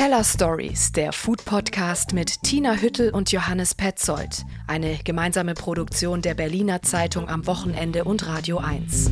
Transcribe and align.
Teller 0.00 0.24
Stories, 0.24 0.92
der 0.92 1.12
Food 1.12 1.44
Podcast 1.44 2.14
mit 2.14 2.42
Tina 2.42 2.72
Hüttel 2.72 3.10
und 3.10 3.32
Johannes 3.32 3.74
Petzold. 3.74 4.46
Eine 4.66 4.96
gemeinsame 5.04 5.52
Produktion 5.52 6.22
der 6.22 6.32
Berliner 6.32 6.80
Zeitung 6.80 7.28
am 7.28 7.46
Wochenende 7.46 8.04
und 8.04 8.26
Radio 8.26 8.56
1. 8.56 9.10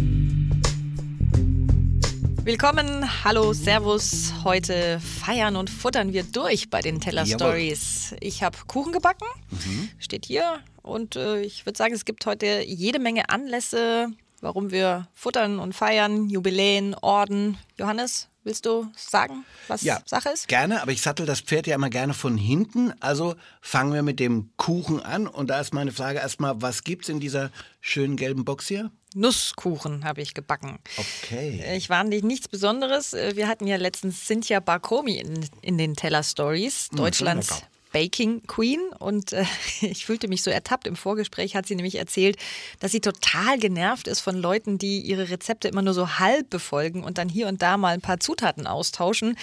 Willkommen, 2.42 3.06
hallo, 3.22 3.52
Servus. 3.52 4.32
Heute 4.44 4.98
feiern 5.00 5.56
und 5.56 5.68
futtern 5.68 6.14
wir 6.14 6.22
durch 6.22 6.70
bei 6.70 6.80
den 6.80 7.02
Teller 7.02 7.26
Stories. 7.26 8.14
Ich 8.20 8.42
habe 8.42 8.56
Kuchen 8.66 8.92
gebacken, 8.92 9.26
mhm. 9.50 9.90
steht 9.98 10.24
hier. 10.24 10.60
Und 10.80 11.16
äh, 11.16 11.42
ich 11.42 11.66
würde 11.66 11.76
sagen, 11.76 11.92
es 11.92 12.06
gibt 12.06 12.24
heute 12.24 12.62
jede 12.64 12.98
Menge 12.98 13.28
Anlässe, 13.28 14.08
warum 14.40 14.70
wir 14.70 15.06
futtern 15.12 15.58
und 15.58 15.74
feiern, 15.74 16.30
Jubiläen, 16.30 16.94
Orden. 16.94 17.58
Johannes, 17.78 18.30
Willst 18.48 18.64
du 18.64 18.90
sagen, 18.96 19.44
was 19.66 19.82
ja, 19.82 20.00
Sache 20.06 20.30
ist? 20.30 20.48
Gerne, 20.48 20.80
aber 20.80 20.90
ich 20.90 21.02
sattel 21.02 21.26
das 21.26 21.42
Pferd 21.42 21.66
ja 21.66 21.74
immer 21.74 21.90
gerne 21.90 22.14
von 22.14 22.38
hinten. 22.38 22.94
Also 22.98 23.34
fangen 23.60 23.92
wir 23.92 24.02
mit 24.02 24.18
dem 24.20 24.48
Kuchen 24.56 25.02
an. 25.02 25.26
Und 25.26 25.50
da 25.50 25.60
ist 25.60 25.74
meine 25.74 25.92
Frage 25.92 26.20
erstmal, 26.20 26.62
was 26.62 26.82
gibt 26.82 27.02
es 27.02 27.10
in 27.10 27.20
dieser 27.20 27.50
schönen 27.82 28.16
gelben 28.16 28.46
Box 28.46 28.66
hier? 28.66 28.90
Nusskuchen 29.14 30.06
habe 30.06 30.22
ich 30.22 30.32
gebacken. 30.32 30.78
Okay. 30.96 31.62
Ich 31.76 31.90
war 31.90 32.04
nicht 32.04 32.24
nichts 32.24 32.48
Besonderes. 32.48 33.12
Wir 33.12 33.48
hatten 33.48 33.66
ja 33.66 33.76
letztens 33.76 34.24
Cynthia 34.24 34.60
Barkomi 34.60 35.18
in, 35.18 35.46
in 35.60 35.76
den 35.76 35.94
Teller 35.94 36.22
Stories, 36.22 36.88
hm, 36.88 36.96
Deutschlands 36.96 37.50
hm, 37.50 37.66
Baking 37.92 38.46
Queen 38.46 38.80
und 38.98 39.32
äh, 39.32 39.44
ich 39.80 40.06
fühlte 40.06 40.28
mich 40.28 40.42
so 40.42 40.50
ertappt. 40.50 40.86
Im 40.86 40.96
Vorgespräch 40.96 41.56
hat 41.56 41.66
sie 41.66 41.74
nämlich 41.74 41.96
erzählt, 41.96 42.36
dass 42.80 42.92
sie 42.92 43.00
total 43.00 43.58
genervt 43.58 44.08
ist 44.08 44.20
von 44.20 44.36
Leuten, 44.36 44.78
die 44.78 45.00
ihre 45.00 45.30
Rezepte 45.30 45.68
immer 45.68 45.82
nur 45.82 45.94
so 45.94 46.18
halb 46.18 46.50
befolgen 46.50 47.04
und 47.04 47.18
dann 47.18 47.28
hier 47.28 47.48
und 47.48 47.62
da 47.62 47.76
mal 47.76 47.94
ein 47.94 48.00
paar 48.00 48.20
Zutaten 48.20 48.66
austauschen. 48.66 49.36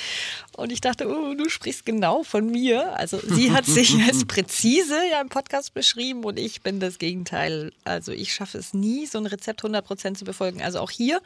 Und 0.56 0.72
ich 0.72 0.82
dachte, 0.82 1.08
oh, 1.08 1.34
du 1.34 1.50
sprichst 1.50 1.86
genau 1.86 2.24
von 2.24 2.50
mir. 2.50 2.98
Also 2.98 3.20
sie 3.24 3.52
hat 3.52 3.66
sich 3.66 3.96
als 4.08 4.26
präzise 4.26 5.00
ja 5.10 5.22
im 5.22 5.30
Podcast 5.30 5.74
beschrieben 5.74 6.24
und 6.24 6.40
ich 6.40 6.62
bin 6.62 6.80
das 6.80 7.00
Gegenteil. 7.00 7.72
Also 7.84 8.12
ich 8.12 8.34
schaffe 8.34 8.58
es 8.58 8.74
nie, 8.74 9.06
so 9.06 9.18
ein 9.18 9.26
Rezept 9.26 9.64
100% 9.64 10.16
zu 10.16 10.26
befolgen. 10.26 10.62
Also 10.62 10.80
auch 10.80 10.92
hier 10.92 11.22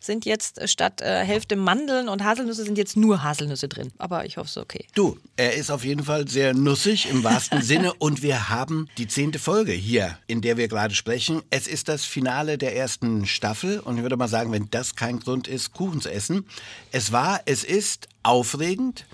sind 0.00 0.24
jetzt 0.24 0.58
äh, 0.58 0.68
statt 0.68 1.00
äh, 1.00 1.24
Hälfte 1.24 1.56
Mandeln 1.56 2.08
und 2.08 2.24
Haselnüsse 2.24 2.64
sind 2.64 2.78
jetzt 2.78 2.96
nur 2.96 3.22
Haselnüsse 3.22 3.68
drin. 3.68 3.92
Aber 3.98 4.24
ich 4.24 4.36
hoffe, 4.36 4.46
es 4.46 4.56
ist 4.56 4.62
okay. 4.62 4.86
Du, 4.94 5.18
er 5.36 5.54
ist 5.54 5.70
auf 5.70 5.84
jeden 5.84 6.04
Fall 6.04 6.28
sehr 6.28 6.54
nussig 6.54 7.08
im 7.10 7.24
wahrsten 7.24 7.62
Sinne 7.68 7.92
und 7.94 8.22
wir 8.22 8.48
haben 8.48 8.88
die 8.98 9.08
zehnte 9.08 9.38
Folge 9.38 9.72
hier, 9.72 10.18
in 10.26 10.40
der 10.40 10.56
wir 10.56 10.68
gerade 10.68 10.94
sprechen. 10.94 11.42
Es 11.50 11.66
ist 11.66 11.88
das 11.88 12.04
Finale 12.04 12.58
der 12.58 12.76
ersten 12.76 13.26
Staffel 13.26 13.80
und 13.80 13.96
ich 13.96 14.02
würde 14.02 14.16
mal 14.16 14.28
sagen, 14.28 14.52
wenn 14.52 14.70
das 14.70 14.96
kein 14.96 15.20
Grund 15.20 15.48
ist, 15.48 15.72
Kuchen 15.72 16.00
zu 16.00 16.10
essen. 16.10 16.46
Es 16.92 17.12
war, 17.12 17.40
es 17.46 17.64
ist 17.64 18.08
aufregend. 18.22 19.06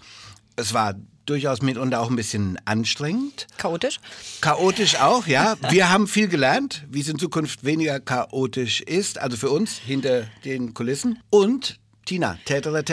Es 0.57 0.73
war 0.75 0.95
durchaus 1.27 1.63
mitunter 1.63 2.01
auch 2.01 2.11
ein 2.11 2.17
bisschen 2.17 2.59
anstrengend. 2.65 3.47
Chaotisch? 3.57 4.01
Chaotisch 4.41 4.97
auch, 5.01 5.27
ja. 5.27 5.57
Wir 5.71 5.91
haben 5.91 6.07
viel 6.07 6.29
gelernt, 6.29 6.85
wie 6.91 7.01
es 7.01 7.09
in 7.09 7.19
Zukunft 7.19 7.65
weniger 7.65 8.01
chaotisch 8.01 8.81
ist, 8.83 9.19
also 9.19 9.37
für 9.37 9.51
uns 9.51 9.77
hinter 9.77 10.27
den 10.45 10.75
Kulissen. 10.75 11.19
Und 11.31 11.79
Tina, 12.05 12.39
tätere 12.45 12.85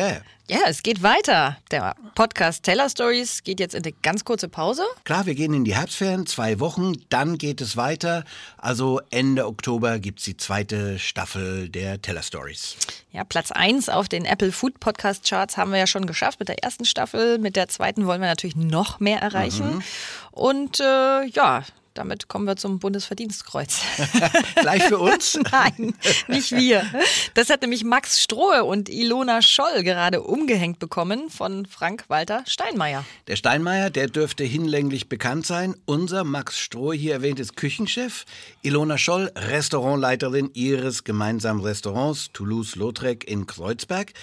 Ja, 0.47 0.59
es 0.67 0.83
geht 0.83 1.03
weiter. 1.03 1.57
Der 1.69 1.95
Podcast 2.15 2.63
Teller 2.63 2.89
Stories 2.89 3.43
geht 3.43 3.59
jetzt 3.59 3.75
in 3.75 3.83
eine 3.83 3.91
ganz 4.01 4.23
kurze 4.23 4.47
Pause. 4.47 4.83
Klar, 5.03 5.25
wir 5.25 5.35
gehen 5.35 5.53
in 5.53 5.65
die 5.65 5.75
Herbstferien, 5.75 6.25
zwei 6.25 6.61
Wochen, 6.61 6.93
dann 7.09 7.37
geht 7.37 7.59
es 7.59 7.75
weiter. 7.75 8.23
Also 8.57 9.01
Ende 9.09 9.47
Oktober 9.47 9.99
gibt 9.99 10.19
es 10.19 10.25
die 10.25 10.37
zweite 10.37 10.97
Staffel 10.97 11.67
der 11.67 12.01
Teller 12.01 12.23
Stories. 12.23 12.77
Ja, 13.11 13.25
Platz 13.25 13.51
1 13.51 13.89
auf 13.89 14.07
den 14.07 14.23
Apple 14.23 14.53
Food 14.53 14.79
Podcast 14.79 15.27
Charts 15.27 15.57
haben 15.57 15.71
wir 15.71 15.79
ja 15.79 15.87
schon 15.87 16.05
geschafft 16.05 16.39
mit 16.39 16.47
der 16.47 16.63
ersten 16.63 16.85
Staffel. 16.85 17.37
Mit 17.37 17.57
der 17.57 17.67
zweiten 17.67 18.05
wollen 18.05 18.21
wir 18.21 18.29
natürlich 18.29 18.55
noch 18.55 19.01
mehr 19.01 19.19
erreichen. 19.19 19.75
Mhm. 19.75 19.83
Und 20.31 20.79
äh, 20.79 21.25
ja, 21.25 21.63
damit 21.93 22.27
kommen 22.27 22.45
wir 22.45 22.55
zum 22.55 22.79
Bundesverdienstkreuz. 22.79 23.81
Gleich 24.55 24.83
für 24.83 24.99
uns? 24.99 25.37
Nein, 25.51 25.93
nicht 26.27 26.51
wir. 26.51 26.85
Das 27.33 27.49
hat 27.49 27.61
nämlich 27.61 27.83
Max 27.83 28.21
Strohe 28.21 28.63
und 28.63 28.89
Ilona 28.89 29.41
Scholl 29.41 29.83
gerade 29.83 30.21
umgehängt 30.21 30.79
bekommen 30.79 31.29
von 31.29 31.65
Frank-Walter 31.65 32.43
Steinmeier. 32.47 33.05
Der 33.27 33.35
Steinmeier, 33.35 33.89
der 33.89 34.07
dürfte 34.07 34.43
hinlänglich 34.43 35.09
bekannt 35.09 35.45
sein. 35.45 35.75
Unser 35.85 36.23
Max 36.23 36.57
Strohe, 36.59 36.95
hier 36.95 37.13
erwähnt, 37.13 37.39
ist 37.39 37.57
Küchenchef. 37.57 38.25
Ilona 38.61 38.97
Scholl, 38.97 39.31
Restaurantleiterin 39.35 40.51
ihres 40.53 41.03
gemeinsamen 41.03 41.61
Restaurants 41.61 42.29
Toulouse-Lautrec 42.31 43.23
in 43.27 43.47
Kreuzberg. 43.47 44.13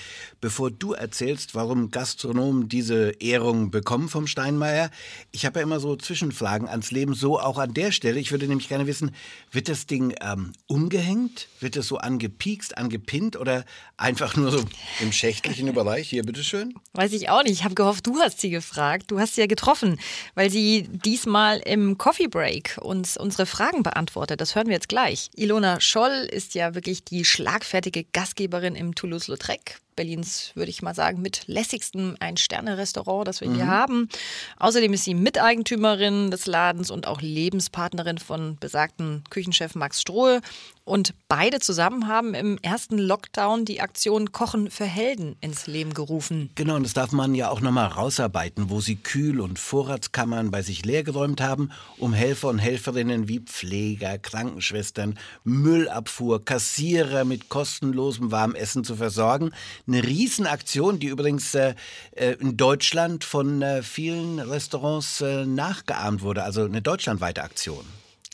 Bevor 0.40 0.70
du 0.70 0.92
erzählst, 0.92 1.54
warum 1.54 1.90
Gastronomen 1.90 2.68
diese 2.68 3.10
Ehrung 3.20 3.70
bekommen 3.70 4.08
vom 4.08 4.26
Steinmeier, 4.26 4.90
ich 5.32 5.44
habe 5.44 5.58
ja 5.58 5.64
immer 5.64 5.80
so 5.80 5.96
Zwischenfragen 5.96 6.68
ans 6.68 6.90
Leben, 6.90 7.14
so 7.14 7.38
auch 7.38 7.57
an 7.58 7.74
der 7.74 7.92
Stelle. 7.92 8.18
Ich 8.20 8.30
würde 8.30 8.46
nämlich 8.46 8.68
gerne 8.68 8.86
wissen, 8.86 9.14
wird 9.50 9.68
das 9.68 9.86
Ding 9.86 10.14
ähm, 10.20 10.52
umgehängt? 10.66 11.48
Wird 11.60 11.76
es 11.76 11.88
so 11.88 11.98
angepiekst, 11.98 12.76
angepinnt 12.76 13.36
oder 13.36 13.64
einfach 13.96 14.36
nur 14.36 14.50
so 14.50 14.64
im 15.00 15.12
schächtlichen 15.12 15.72
Bereich? 15.72 16.08
Hier, 16.08 16.22
bitteschön. 16.22 16.74
Weiß 16.92 17.12
ich 17.12 17.28
auch 17.28 17.42
nicht. 17.42 17.52
Ich 17.52 17.64
habe 17.64 17.74
gehofft, 17.74 18.06
du 18.06 18.18
hast 18.18 18.40
sie 18.40 18.50
gefragt. 18.50 19.10
Du 19.10 19.18
hast 19.18 19.34
sie 19.34 19.42
ja 19.42 19.46
getroffen, 19.46 19.98
weil 20.34 20.50
sie 20.50 20.88
diesmal 20.88 21.58
im 21.58 21.98
Coffee 21.98 22.28
Break 22.28 22.78
uns 22.80 23.16
unsere 23.16 23.46
Fragen 23.46 23.82
beantwortet. 23.82 24.40
Das 24.40 24.54
hören 24.54 24.66
wir 24.66 24.74
jetzt 24.74 24.88
gleich. 24.88 25.30
Ilona 25.34 25.80
Scholl 25.80 26.28
ist 26.30 26.54
ja 26.54 26.74
wirklich 26.74 27.04
die 27.04 27.24
schlagfertige 27.24 28.04
Gastgeberin 28.04 28.74
im 28.74 28.94
Toulouse-Lautrec 28.94 29.80
Berlins, 29.98 30.52
würde 30.54 30.70
ich 30.70 30.80
mal 30.80 30.94
sagen, 30.94 31.20
mit 31.20 31.42
lässigsten 31.48 32.16
Ein-Sterne-Restaurant, 32.20 33.26
das 33.26 33.40
wir 33.40 33.48
mhm. 33.48 33.54
hier 33.56 33.66
haben. 33.66 34.08
Außerdem 34.56 34.92
ist 34.92 35.02
sie 35.02 35.14
Miteigentümerin 35.14 36.30
des 36.30 36.46
Ladens 36.46 36.92
und 36.92 37.08
auch 37.08 37.20
Lebenspartnerin 37.20 38.18
von 38.18 38.56
besagten 38.60 39.24
Küchenchef 39.28 39.74
Max 39.74 40.00
Strohe. 40.00 40.40
Und 40.84 41.12
beide 41.28 41.58
zusammen 41.58 42.08
haben 42.08 42.32
im 42.32 42.56
ersten 42.62 42.96
Lockdown 42.96 43.66
die 43.66 43.82
Aktion 43.82 44.32
Kochen 44.32 44.70
für 44.70 44.86
Helden 44.86 45.36
ins 45.42 45.66
Leben 45.66 45.92
gerufen. 45.92 46.48
Genau, 46.54 46.76
und 46.76 46.84
das 46.84 46.94
darf 46.94 47.12
man 47.12 47.34
ja 47.34 47.50
auch 47.50 47.60
nochmal 47.60 47.88
rausarbeiten, 47.88 48.70
wo 48.70 48.80
sie 48.80 48.96
Kühl- 48.96 49.42
und 49.42 49.58
Vorratskammern 49.58 50.50
bei 50.50 50.62
sich 50.62 50.86
leergeräumt 50.86 51.42
haben, 51.42 51.72
um 51.98 52.14
Helfer 52.14 52.48
und 52.48 52.58
Helferinnen 52.58 53.28
wie 53.28 53.40
Pfleger, 53.40 54.16
Krankenschwestern, 54.16 55.18
Müllabfuhr, 55.44 56.42
Kassierer 56.42 57.26
mit 57.26 57.50
kostenlosem 57.50 58.32
Warmessen 58.32 58.82
zu 58.82 58.96
versorgen. 58.96 59.50
Eine 59.88 60.04
Riesenaktion, 60.04 60.98
die 60.98 61.06
übrigens 61.06 61.54
äh, 61.54 61.74
äh 62.12 62.34
in 62.34 62.58
Deutschland 62.58 63.24
von 63.24 63.62
äh, 63.62 63.82
vielen 63.82 64.38
Restaurants 64.38 65.22
äh, 65.22 65.46
nachgeahmt 65.46 66.20
wurde, 66.20 66.42
also 66.42 66.64
eine 66.64 66.82
deutschlandweite 66.82 67.42
Aktion. 67.42 67.84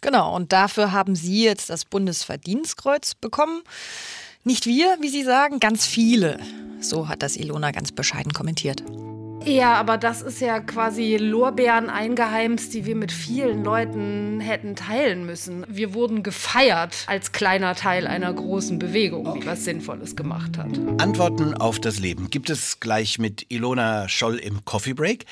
Genau, 0.01 0.35
und 0.35 0.53
dafür 0.53 0.93
haben 0.93 1.15
Sie 1.15 1.45
jetzt 1.45 1.71
das 1.71 1.85
Bundesverdienstkreuz 1.85 3.15
bekommen. 3.15 3.63
Nicht 4.43 4.67
wir, 4.67 4.99
wie 5.01 5.09
Sie 5.09 5.25
sagen, 5.25 5.61
ganz 5.61 5.87
viele. 5.87 6.39
So 6.81 7.09
hat 7.09 7.23
das 7.23 7.37
Ilona 7.37 7.71
ganz 7.71 7.93
bescheiden 7.93 8.33
kommentiert. 8.33 8.83
Ja, 9.45 9.75
aber 9.75 9.99
das 9.99 10.23
ist 10.23 10.41
ja 10.41 10.61
quasi 10.61 11.17
Lorbeeren 11.17 11.91
eingeheimst, 11.91 12.73
die 12.73 12.87
wir 12.87 12.97
mit 12.97 13.13
vielen 13.13 13.63
Leuten 13.63 14.41
hätten 14.41 14.75
teilen 14.75 15.27
müssen. 15.27 15.67
Wir 15.69 15.93
wurden 15.93 16.23
gefeiert 16.23 17.05
als 17.07 17.33
kleiner 17.33 17.75
Teil 17.75 18.07
einer 18.07 18.33
großen 18.33 18.79
Bewegung, 18.79 19.27
okay. 19.27 19.41
die 19.41 19.47
was 19.47 19.65
Sinnvolles 19.65 20.17
gemacht 20.17 20.57
hat. 20.57 20.71
Antworten 20.99 21.55
auf 21.55 21.79
das 21.79 21.99
Leben 21.99 22.31
gibt 22.31 22.49
es 22.49 22.81
gleich 22.81 23.19
mit 23.19 23.47
Ilona 23.51 24.09
Scholl 24.09 24.37
im 24.37 24.65
Coffee 24.65 24.95
Break. 24.95 25.27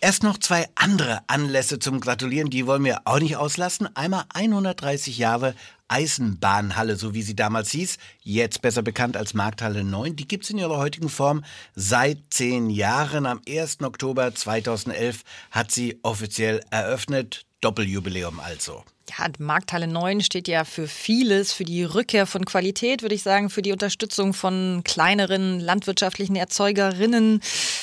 Erst 0.00 0.22
noch 0.22 0.36
zwei 0.36 0.66
andere 0.74 1.20
Anlässe 1.28 1.78
zum 1.78 2.00
Gratulieren, 2.00 2.50
die 2.50 2.66
wollen 2.66 2.84
wir 2.84 3.02
auch 3.06 3.20
nicht 3.20 3.36
auslassen. 3.36 3.88
Einmal 3.94 4.24
130 4.34 5.16
Jahre 5.16 5.54
Eisenbahnhalle, 5.88 6.96
so 6.96 7.14
wie 7.14 7.22
sie 7.22 7.36
damals 7.36 7.70
hieß, 7.70 7.98
jetzt 8.22 8.62
besser 8.62 8.82
bekannt 8.82 9.16
als 9.16 9.34
Markthalle 9.34 9.84
9. 9.84 10.16
Die 10.16 10.28
gibt 10.28 10.44
es 10.44 10.50
in 10.50 10.58
ihrer 10.58 10.78
heutigen 10.78 11.08
Form 11.08 11.44
seit 11.74 12.18
zehn 12.30 12.70
Jahren. 12.70 13.26
Am 13.26 13.40
1. 13.48 13.82
Oktober 13.82 14.34
2011 14.34 15.22
hat 15.50 15.70
sie 15.70 15.98
offiziell 16.02 16.64
eröffnet. 16.70 17.46
Doppeljubiläum 17.60 18.40
also. 18.40 18.84
Ja, 19.10 19.26
Markthalle 19.38 19.86
9 19.86 20.22
steht 20.22 20.48
ja 20.48 20.64
für 20.64 20.88
vieles, 20.88 21.52
für 21.52 21.64
die 21.64 21.84
Rückkehr 21.84 22.26
von 22.26 22.46
Qualität, 22.46 23.02
würde 23.02 23.14
ich 23.14 23.22
sagen, 23.22 23.50
für 23.50 23.60
die 23.60 23.72
Unterstützung 23.72 24.32
von 24.32 24.80
kleineren 24.82 25.60
landwirtschaftlichen 25.60 26.36
Erzeugerinnen, 26.36 27.40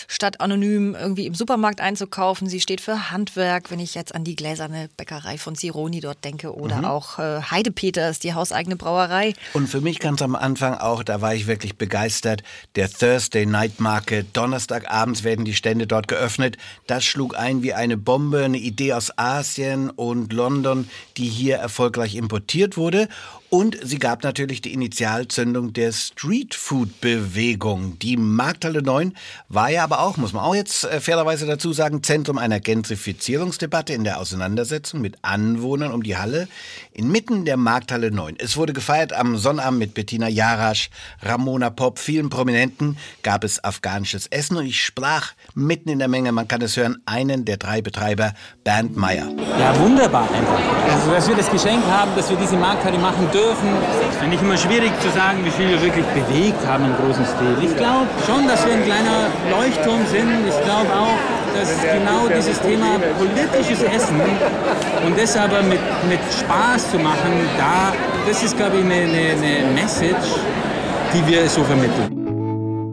statt 0.08 0.42
anonym 0.42 0.96
irgendwie 0.96 1.28
im 1.28 1.36
Supermarkt 1.36 1.80
einzukaufen. 1.80 2.50
Sie 2.50 2.60
steht 2.60 2.82
für 2.82 3.12
Handwerk, 3.12 3.70
wenn 3.70 3.80
ich 3.80 3.94
jetzt 3.94 4.16
an 4.16 4.24
die 4.24 4.36
gläserne 4.36 4.90
Bäckerei 4.98 5.38
von 5.38 5.54
Sironi 5.54 6.00
dort 6.00 6.26
denke 6.26 6.56
oder 6.56 6.78
mhm. 6.78 6.86
auch 6.86 7.20
äh, 7.20 7.42
Heidepeters, 7.42 8.20
die 8.20 8.34
hauseigene 8.34 8.76
Brauerei. 8.76 9.34
Und 9.54 9.68
für 9.68 9.82
mich 9.82 10.00
ganz 10.00 10.24
am 10.24 10.36
Anfang 10.36 10.74
auch, 10.74 11.04
da 11.04 11.22
war 11.22 11.36
ich 11.36 11.46
wirklich 11.46 11.78
begeistert, 11.78 12.42
der 12.76 12.92
Thursday 12.92 13.46
Night 13.46 13.80
Market. 13.80 14.36
Donnerstagabends 14.36 15.24
werden 15.24 15.46
die 15.46 15.54
Stände 15.54 15.86
dort 15.86 16.08
geöffnet. 16.08 16.58
Das 16.88 17.06
schlug 17.06 17.38
ein 17.38 17.62
wie 17.62 17.74
eine 17.74 17.98
Bombe, 17.98 18.44
eine 18.44 18.58
Idee 18.58 18.94
aus 18.94 19.18
Asien 19.18 19.92
und 19.92 20.34
London 20.34 20.90
die 21.18 21.28
hier 21.28 21.58
erfolgreich 21.58 22.16
importiert 22.16 22.78
wurde. 22.78 23.10
Und 23.50 23.78
sie 23.84 24.00
gab 24.00 24.24
natürlich 24.24 24.62
die 24.62 24.72
Initialzündung 24.72 25.74
der 25.74 25.92
Streetfood-Bewegung. 25.92 28.00
Die 28.00 28.16
Markthalle 28.16 28.82
9 28.82 29.14
war 29.50 29.70
ja 29.70 29.84
aber 29.84 30.00
auch, 30.00 30.16
muss 30.16 30.32
man 30.32 30.46
auch 30.46 30.56
jetzt 30.56 30.86
äh, 30.86 31.02
fairerweise 31.02 31.46
dazu 31.46 31.74
sagen, 31.74 32.02
Zentrum 32.02 32.38
einer 32.38 32.62
Gentrifizierungsdebatte 32.62 33.92
in 33.92 34.06
der 34.06 34.20
Auseinandersetzung 34.20 35.02
mit 35.02 35.18
Anwohnern 35.22 35.92
um 35.92 36.02
die 36.02 36.16
Halle 36.16 36.48
inmitten 36.94 37.44
der 37.44 37.58
Markthalle 37.58 38.12
9. 38.12 38.38
Es 38.40 38.56
wurde 38.56 38.72
gefeiert 38.72 39.12
am 39.12 39.36
Sonnabend 39.36 39.80
mit 39.80 39.96
Bettina 39.96 40.30
Jarasch, 40.30 40.90
Ramona 41.22 41.72
Pop, 41.72 42.00
vielen 42.00 42.30
Prominenten 42.30 42.98
gab 43.22 43.44
es 43.44 43.62
afghanisches 43.62 44.28
Essen 44.28 44.56
und 44.56 44.66
ich 44.66 44.82
sprach 44.82 45.34
mitten 45.56 45.90
in 45.90 46.00
der 46.00 46.08
Menge, 46.08 46.32
man 46.32 46.48
kann 46.48 46.62
es 46.62 46.78
hören, 46.78 47.02
einen 47.06 47.44
der 47.44 47.58
drei 47.58 47.82
Betreiber, 47.82 48.34
Bernd 48.64 48.96
Meyer. 48.96 49.28
Ja, 49.60 49.78
wunderbar 49.78 50.32
einfach. 50.32 50.60
Also, 51.02 51.14
dass 51.14 51.28
wir 51.28 51.36
das 51.36 51.50
Geschenk 51.50 51.82
haben, 51.90 52.12
dass 52.16 52.30
wir 52.30 52.38
diese 52.38 52.56
Markthalle 52.58 53.00
machen 53.00 53.28
dürfen 53.34 53.70
ist 54.22 54.22
eigentlich 54.22 54.42
immer 54.42 54.58
schwierig 54.58 54.92
zu 55.02 55.10
sagen, 55.10 55.44
wie 55.44 55.50
viel 55.50 55.68
wir 55.70 55.82
wirklich 55.82 56.06
bewegt 56.06 56.62
haben 56.68 56.86
im 56.86 56.96
großen 56.96 57.26
Stil. 57.26 57.58
Ich 57.60 57.76
glaube 57.76 58.06
schon, 58.28 58.48
dass 58.48 58.64
wir 58.66 58.74
ein 58.74 58.84
kleiner 58.84 59.34
Leuchtturm 59.50 60.06
sind. 60.06 60.30
Ich 60.48 60.64
glaube 60.64 60.90
auch, 60.94 61.18
dass 61.58 61.70
genau 61.82 62.28
dieses 62.28 62.62
Thema 62.62 63.00
politisches 63.18 63.82
Essen 63.82 64.22
und 65.06 65.18
das 65.18 65.36
aber 65.36 65.64
mit, 65.64 65.80
mit 66.08 66.20
Spaß 66.40 66.92
zu 66.92 67.00
machen, 67.00 67.34
da, 67.58 67.94
das 68.28 68.44
ist, 68.44 68.56
glaube 68.56 68.78
ich, 68.78 68.86
eine, 68.86 68.94
eine, 68.94 69.42
eine 69.42 69.74
Message, 69.74 70.38
die 71.14 71.26
wir 71.26 71.50
so 71.50 71.64
vermitteln. 71.64 72.21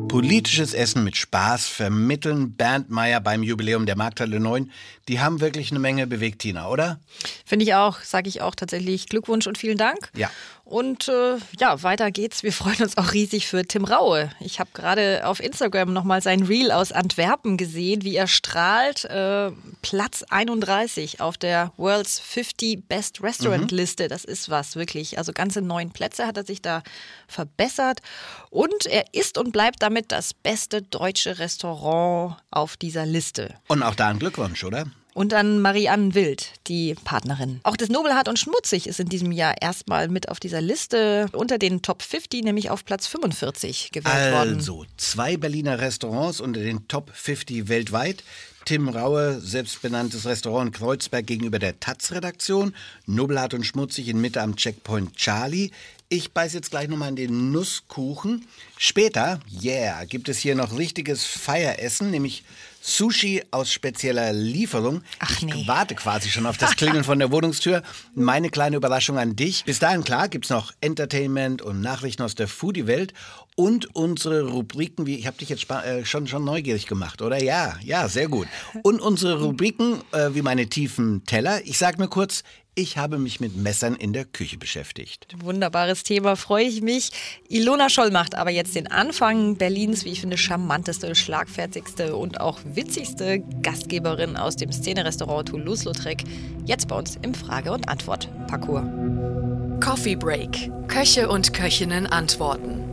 Politisches 0.09 0.73
Essen 0.73 1.05
mit 1.05 1.17
Spaß 1.17 1.69
vermitteln. 1.69 2.55
Bernd 2.55 2.89
Meyer 2.91 3.21
beim 3.21 3.43
Jubiläum 3.43 3.85
der 3.85 3.97
Markthalle 3.97 4.41
9. 4.41 4.71
Die 5.07 5.21
haben 5.21 5.41
wirklich 5.41 5.71
eine 5.71 5.81
Menge 5.81 6.07
bewegt, 6.07 6.41
Tina, 6.41 6.69
oder? 6.69 6.99
Finde 7.45 7.65
ich 7.65 7.75
auch, 7.75 8.01
sage 8.01 8.29
ich 8.29 8.41
auch 8.41 8.55
tatsächlich. 8.55 9.07
Glückwunsch 9.07 9.47
und 9.47 9.59
vielen 9.59 9.77
Dank. 9.77 10.11
Ja. 10.17 10.31
Und 10.69 11.09
äh, 11.09 11.39
ja, 11.59 11.83
weiter 11.83 12.11
geht's. 12.11 12.43
Wir 12.43 12.53
freuen 12.53 12.83
uns 12.83 12.99
auch 12.99 13.15
riesig 13.15 13.47
für 13.47 13.65
Tim 13.65 13.85
Raue. 13.87 14.29
Ich 14.39 14.61
habe 14.61 14.69
gerade 14.75 15.23
auf 15.25 15.41
Instagram 15.41 15.95
nochmal 15.95 16.21
sein 16.21 16.43
Reel 16.43 16.73
aus 16.73 16.93
Antwerpen 16.93 17.57
gesehen, 17.57 18.03
wie 18.03 18.17
er 18.17 18.27
strahlt. 18.27 19.07
Äh, 19.07 19.51
Platz 19.81 20.25
31 20.29 21.23
auf 21.23 21.39
der 21.39 21.73
World's 21.79 22.21
50 22.21 22.87
Best 22.87 23.23
Restaurant 23.23 23.71
Liste. 23.71 24.05
Mhm. 24.05 24.09
Das 24.11 24.27
ist 24.27 24.51
was, 24.51 24.77
wirklich. 24.77 25.17
Also 25.17 25.33
ganze 25.33 25.63
neun 25.63 25.91
Plätze 25.91 26.27
hat 26.27 26.37
er 26.37 26.45
sich 26.45 26.61
da 26.61 26.83
verbessert. 27.29 28.01
Und 28.51 28.85
er 28.85 29.05
ist 29.15 29.39
und 29.39 29.53
bleibt 29.53 29.81
damit 29.81 30.13
das 30.13 30.35
beste 30.35 30.83
deutsche 30.83 31.39
Restaurant 31.39 32.37
auf 32.51 32.77
dieser 32.77 33.07
Liste. 33.07 33.55
Und 33.69 33.83
auch 33.83 33.95
da 33.95 34.09
ein 34.09 34.19
Glückwunsch, 34.19 34.65
oder? 34.65 34.85
Und 35.19 35.33
dann 35.33 35.61
Marianne 35.61 36.15
Wild, 36.15 36.53
die 36.69 36.95
Partnerin. 37.03 37.59
Auch 37.65 37.77
das 37.77 37.89
Nobelhart 37.89 38.29
und 38.29 38.39
Schmutzig 38.39 38.87
ist 38.87 39.01
in 39.01 39.09
diesem 39.09 39.33
Jahr 39.33 39.61
erstmal 39.61 40.07
mit 40.07 40.29
auf 40.29 40.39
dieser 40.39 40.61
Liste 40.61 41.27
unter 41.33 41.59
den 41.59 41.83
Top 41.83 42.03
50, 42.03 42.45
nämlich 42.45 42.71
auf 42.71 42.85
Platz 42.85 43.09
45 43.09 43.91
gewählt 43.91 44.15
also, 44.15 44.37
worden. 44.37 44.55
Also 44.55 44.87
zwei 44.97 45.37
Berliner 45.37 45.81
Restaurants 45.81 46.41
unter 46.41 46.61
den 46.61 46.87
Top 46.87 47.11
50 47.13 47.67
weltweit. 47.67 48.23
Tim 48.65 48.89
Raue, 48.89 49.41
selbstbenanntes 49.41 50.25
Restaurant 50.25 50.73
Kreuzberg 50.73 51.27
gegenüber 51.27 51.59
der 51.59 51.81
Taz-Redaktion. 51.81 52.73
Nobelhart 53.07 53.55
und 53.55 53.65
Schmutzig 53.65 54.07
in 54.07 54.21
Mitte 54.21 54.41
am 54.41 54.55
Checkpoint 54.55 55.17
Charlie. 55.17 55.73
Ich 56.11 56.33
beiß 56.33 56.55
jetzt 56.55 56.71
gleich 56.71 56.89
nochmal 56.89 57.11
in 57.11 57.17
den 57.17 57.53
Nusskuchen. 57.53 58.47
Später, 58.79 59.41
yeah, 59.63 60.07
gibt 60.07 60.31
es 60.31 60.39
hier 60.39 60.55
noch 60.55 60.79
richtiges 60.79 61.27
Feieressen, 61.27 62.11
nämlich 62.11 62.45
Sushi 62.81 63.43
aus 63.51 63.71
spezieller 63.71 64.33
Lieferung. 64.33 65.03
Ach 65.19 65.43
nee. 65.43 65.53
Ich 65.55 65.69
warte 65.69 65.95
quasi 65.95 66.31
schon 66.31 66.47
auf 66.47 66.57
das 66.57 66.77
Klingeln 66.77 67.05
von 67.05 67.19
der 67.19 67.31
Wohnungstür. 67.31 67.83
Meine 68.15 68.49
kleine 68.49 68.77
Überraschung 68.77 69.19
an 69.19 69.37
dich. 69.37 69.67
Bis 69.67 69.81
dahin, 69.81 70.03
klar, 70.03 70.31
gibt 70.31 70.47
es 70.47 70.51
noch 70.51 70.73
Entertainment 70.81 71.61
und 71.61 71.83
Nachrichten 71.83 72.23
aus 72.23 72.35
der 72.35 72.49
Foodie-Welt 72.49 73.13
und 73.55 73.95
unsere 73.95 74.49
Rubriken, 74.49 75.05
wie 75.05 75.17
ich 75.17 75.27
habe 75.27 75.37
dich 75.37 75.51
jetzt 75.51 75.69
äh, 75.71 76.07
schon, 76.07 76.27
schon 76.27 76.43
neugierig 76.43 76.87
gemacht, 76.87 77.21
oder? 77.21 77.43
Ja, 77.43 77.77
ja, 77.83 78.09
sehr 78.09 78.29
gut. 78.29 78.49
Und 78.83 79.03
unsere 79.03 79.43
Rubriken, 79.43 80.01
äh, 80.13 80.31
wie 80.33 80.41
meine 80.41 80.69
tiefen 80.69 81.25
Teller. 81.27 81.61
Ich 81.67 81.77
sage 81.77 81.99
nur 81.99 82.09
kurz, 82.09 82.45
ich 82.79 82.97
habe 82.97 83.19
mich 83.19 83.41
mit 83.41 83.57
Messern 83.57 83.97
in 83.97 84.13
der 84.13 84.25
Küche 84.25 84.57
beschäftigt. 84.57 85.27
Wunderbares 85.43 86.05
Thema, 86.05 86.37
freue 86.37 86.65
ich 86.65 86.81
mich. 86.81 87.11
Ilona 87.49 87.89
Scholl 87.89 88.13
macht 88.13 88.37
aber 88.37 88.51
jetzt 88.51 88.77
den 88.77 88.87
Anfang. 88.87 89.57
Berlins, 89.57 90.05
wie 90.05 90.11
ich 90.11 90.21
finde, 90.21 90.39
charmanteste, 90.39 91.15
schlagfertigste 91.17 92.15
und 92.15 92.41
auch 92.41 92.61
witzigste 92.65 93.41
Gastgeberin 93.63 94.37
aus 94.37 94.55
dem 94.55 94.71
Szene-Restaurant 94.71 95.49
Toulouse-Lautrec. 95.49 96.23
Jetzt 96.67 96.87
bei 96.87 96.97
uns 96.97 97.17
im 97.21 97.35
Frage- 97.35 97.73
und 97.73 97.89
Antwort-Parcours. 97.89 98.85
Coffee 99.85 100.15
Break. 100.15 100.71
Köche 100.87 101.29
und 101.29 101.53
Köchinnen 101.53 102.07
antworten. 102.07 102.85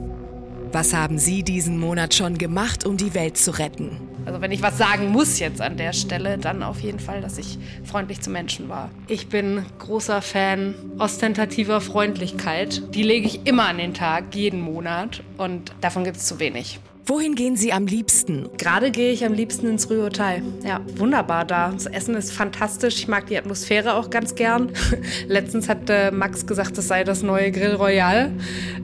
Was 0.72 0.94
haben 0.94 1.20
Sie 1.20 1.44
diesen 1.44 1.78
Monat 1.78 2.16
schon 2.16 2.40
gemacht, 2.40 2.86
um 2.86 2.98
die 2.98 3.14
Welt 3.14 3.38
zu 3.38 3.52
retten? 3.52 4.15
Also 4.26 4.42
wenn 4.42 4.52
ich 4.52 4.62
was 4.62 4.78
sagen 4.78 5.10
muss 5.10 5.40
jetzt 5.40 5.62
an 5.62 5.78
der 5.78 5.94
Stelle, 5.94 6.38
dann 6.38 6.64
auf 6.64 6.80
jeden 6.82 7.00
Fall, 7.00 7.22
dass 7.22 7.38
ich 7.38 7.58
freundlich 7.84 8.22
zu 8.22 8.30
Menschen 8.30 8.70
war. 8.70 8.90
Ich 9.08 9.28
bin 9.28 9.66
großer 9.80 10.22
Fan 10.22 10.76
ostentativer 10.98 11.80
Freundlichkeit. 11.82 12.82
Die 12.96 13.04
lege 13.04 13.28
ich 13.28 13.46
immer 13.46 13.68
an 13.68 13.78
den 13.78 13.94
Tag, 13.94 14.34
jeden 14.34 14.62
Monat. 14.62 15.24
Und 15.38 15.74
davon 15.82 16.04
gibt 16.04 16.18
es 16.18 16.26
zu 16.26 16.40
wenig. 16.40 16.80
Wohin 17.08 17.36
gehen 17.36 17.56
Sie 17.56 17.72
am 17.72 17.86
liebsten? 17.86 18.50
Gerade 18.58 18.90
gehe 18.90 19.12
ich 19.12 19.24
am 19.24 19.34
liebsten 19.34 19.68
ins 19.68 19.92
Rührhotel. 19.92 20.42
Ja, 20.64 20.82
wunderbar 20.96 21.46
da. 21.46 21.70
Das 21.70 21.86
Essen 21.86 22.16
ist 22.16 22.32
fantastisch. 22.32 22.96
Ich 22.96 23.08
mag 23.08 23.28
die 23.28 23.38
Atmosphäre 23.38 23.94
auch 23.94 24.10
ganz 24.10 24.34
gern. 24.34 24.72
Letztens 25.28 25.70
hat 25.70 25.88
äh, 25.88 26.10
Max 26.10 26.48
gesagt, 26.48 26.80
das 26.80 26.88
sei 26.88 27.04
das 27.04 27.22
neue 27.22 27.52
Grill 27.52 27.76
Royal. 27.76 28.32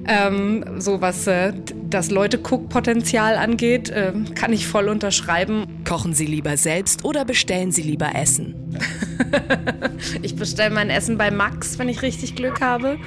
Ähm, 0.07 0.63
so 0.77 1.01
was 1.01 1.25
äh, 1.25 1.53
das 1.89 2.11
Leute-Cook-Potenzial 2.11 3.37
angeht, 3.37 3.89
äh, 3.89 4.13
kann 4.35 4.53
ich 4.53 4.67
voll 4.67 4.87
unterschreiben. 4.87 5.81
Kochen 5.83 6.13
Sie 6.13 6.27
lieber 6.27 6.57
selbst 6.57 7.03
oder 7.03 7.25
bestellen 7.25 7.71
Sie 7.71 7.81
lieber 7.81 8.13
Essen? 8.13 8.55
ich 10.21 10.35
bestelle 10.35 10.73
mein 10.73 10.89
Essen 10.89 11.17
bei 11.17 11.31
Max, 11.31 11.79
wenn 11.79 11.89
ich 11.89 12.01
richtig 12.01 12.35
Glück 12.35 12.61
habe. 12.61 12.97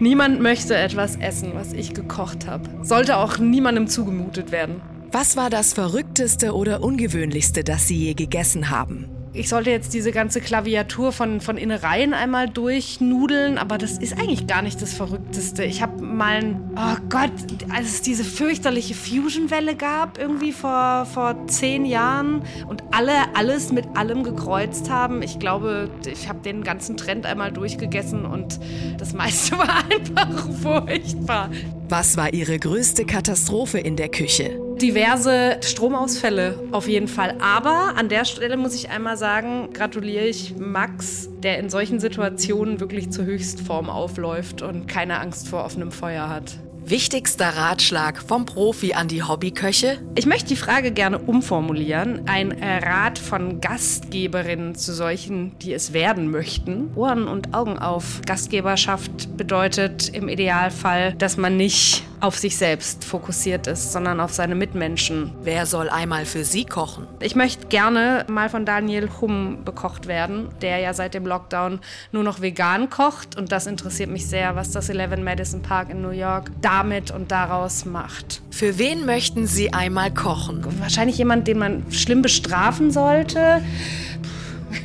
Niemand 0.00 0.40
möchte 0.40 0.74
etwas 0.76 1.16
essen, 1.16 1.52
was 1.54 1.72
ich 1.72 1.94
gekocht 1.94 2.46
habe. 2.46 2.68
Sollte 2.82 3.16
auch 3.16 3.38
niemandem 3.38 3.86
zugemutet 3.86 4.50
werden. 4.50 4.61
Was 5.10 5.36
war 5.36 5.50
das 5.50 5.74
Verrückteste 5.74 6.54
oder 6.54 6.82
Ungewöhnlichste, 6.82 7.64
das 7.64 7.86
Sie 7.88 7.96
je 7.96 8.14
gegessen 8.14 8.70
haben? 8.70 9.21
Ich 9.34 9.48
sollte 9.48 9.70
jetzt 9.70 9.94
diese 9.94 10.12
ganze 10.12 10.40
Klaviatur 10.40 11.10
von, 11.10 11.40
von 11.40 11.56
Innereien 11.56 12.12
einmal 12.12 12.48
durchnudeln, 12.48 13.56
aber 13.56 13.78
das 13.78 13.96
ist 13.96 14.18
eigentlich 14.18 14.46
gar 14.46 14.60
nicht 14.60 14.82
das 14.82 14.92
Verrückteste. 14.92 15.64
Ich 15.64 15.80
habe 15.80 16.02
mal, 16.02 16.36
ein, 16.36 16.70
oh 16.76 17.00
Gott, 17.08 17.32
als 17.74 17.88
es 17.88 18.02
diese 18.02 18.24
fürchterliche 18.24 18.94
Fusion-Welle 18.94 19.74
gab, 19.74 20.18
irgendwie 20.18 20.52
vor, 20.52 21.06
vor 21.06 21.46
zehn 21.46 21.86
Jahren 21.86 22.42
und 22.68 22.82
alle 22.90 23.12
alles 23.34 23.72
mit 23.72 23.96
allem 23.96 24.22
gekreuzt 24.22 24.90
haben. 24.90 25.22
Ich 25.22 25.38
glaube, 25.38 25.88
ich 26.06 26.28
habe 26.28 26.40
den 26.40 26.62
ganzen 26.62 26.98
Trend 26.98 27.24
einmal 27.24 27.52
durchgegessen 27.52 28.26
und 28.26 28.60
das 28.98 29.14
meiste 29.14 29.52
war 29.58 29.82
einfach 29.90 30.50
furchtbar. 30.60 31.50
Was 31.88 32.16
war 32.18 32.34
Ihre 32.34 32.58
größte 32.58 33.06
Katastrophe 33.06 33.78
in 33.78 33.96
der 33.96 34.08
Küche? 34.08 34.58
Diverse 34.82 35.58
Stromausfälle 35.62 36.58
auf 36.72 36.88
jeden 36.88 37.08
Fall. 37.08 37.36
Aber 37.40 37.94
an 37.96 38.08
der 38.08 38.24
Stelle 38.24 38.56
muss 38.56 38.74
ich 38.74 38.90
einmal 38.90 39.16
sagen, 39.16 39.72
gratuliere 39.72 40.26
ich 40.26 40.56
Max, 40.58 41.28
der 41.42 41.58
in 41.58 41.70
solchen 41.70 42.00
Situationen 42.00 42.80
wirklich 42.80 43.10
zur 43.10 43.24
Höchstform 43.24 43.88
aufläuft 43.88 44.60
und 44.60 44.88
keine 44.88 45.20
Angst 45.20 45.48
vor 45.48 45.64
offenem 45.64 45.92
Feuer 45.92 46.28
hat. 46.28 46.58
Wichtigster 46.84 47.48
Ratschlag 47.48 48.20
vom 48.20 48.44
Profi 48.44 48.94
an 48.94 49.06
die 49.06 49.22
Hobbyköche? 49.22 49.98
Ich 50.16 50.26
möchte 50.26 50.48
die 50.48 50.56
Frage 50.56 50.90
gerne 50.90 51.20
umformulieren. 51.20 52.22
Ein 52.26 52.50
Rat 52.60 53.20
von 53.20 53.60
Gastgeberinnen 53.60 54.74
zu 54.74 54.92
solchen, 54.92 55.56
die 55.60 55.72
es 55.72 55.92
werden 55.92 56.28
möchten. 56.28 56.90
Ohren 56.96 57.28
und 57.28 57.54
Augen 57.54 57.78
auf. 57.78 58.20
Gastgeberschaft 58.26 59.36
bedeutet 59.36 60.08
im 60.08 60.28
Idealfall, 60.28 61.14
dass 61.14 61.36
man 61.36 61.56
nicht 61.56 62.02
auf 62.22 62.38
sich 62.38 62.56
selbst 62.56 63.04
fokussiert 63.04 63.66
ist, 63.66 63.92
sondern 63.92 64.20
auf 64.20 64.32
seine 64.32 64.54
Mitmenschen. 64.54 65.32
Wer 65.42 65.66
soll 65.66 65.90
einmal 65.90 66.24
für 66.24 66.44
Sie 66.44 66.64
kochen? 66.64 67.08
Ich 67.20 67.34
möchte 67.34 67.66
gerne 67.66 68.24
mal 68.28 68.48
von 68.48 68.64
Daniel 68.64 69.10
Humm 69.20 69.64
bekocht 69.64 70.06
werden, 70.06 70.48
der 70.60 70.78
ja 70.78 70.94
seit 70.94 71.14
dem 71.14 71.26
Lockdown 71.26 71.80
nur 72.12 72.22
noch 72.22 72.40
vegan 72.40 72.90
kocht. 72.90 73.36
Und 73.36 73.50
das 73.50 73.66
interessiert 73.66 74.08
mich 74.08 74.28
sehr, 74.28 74.54
was 74.54 74.70
das 74.70 74.88
11 74.88 75.18
Madison 75.18 75.62
Park 75.62 75.90
in 75.90 76.00
New 76.00 76.10
York 76.10 76.52
damit 76.60 77.10
und 77.10 77.32
daraus 77.32 77.84
macht. 77.84 78.40
Für 78.50 78.78
wen 78.78 79.04
möchten 79.04 79.48
Sie 79.48 79.72
einmal 79.72 80.14
kochen? 80.14 80.64
Wahrscheinlich 80.78 81.18
jemand, 81.18 81.48
den 81.48 81.58
man 81.58 81.90
schlimm 81.90 82.22
bestrafen 82.22 82.92
sollte. 82.92 83.64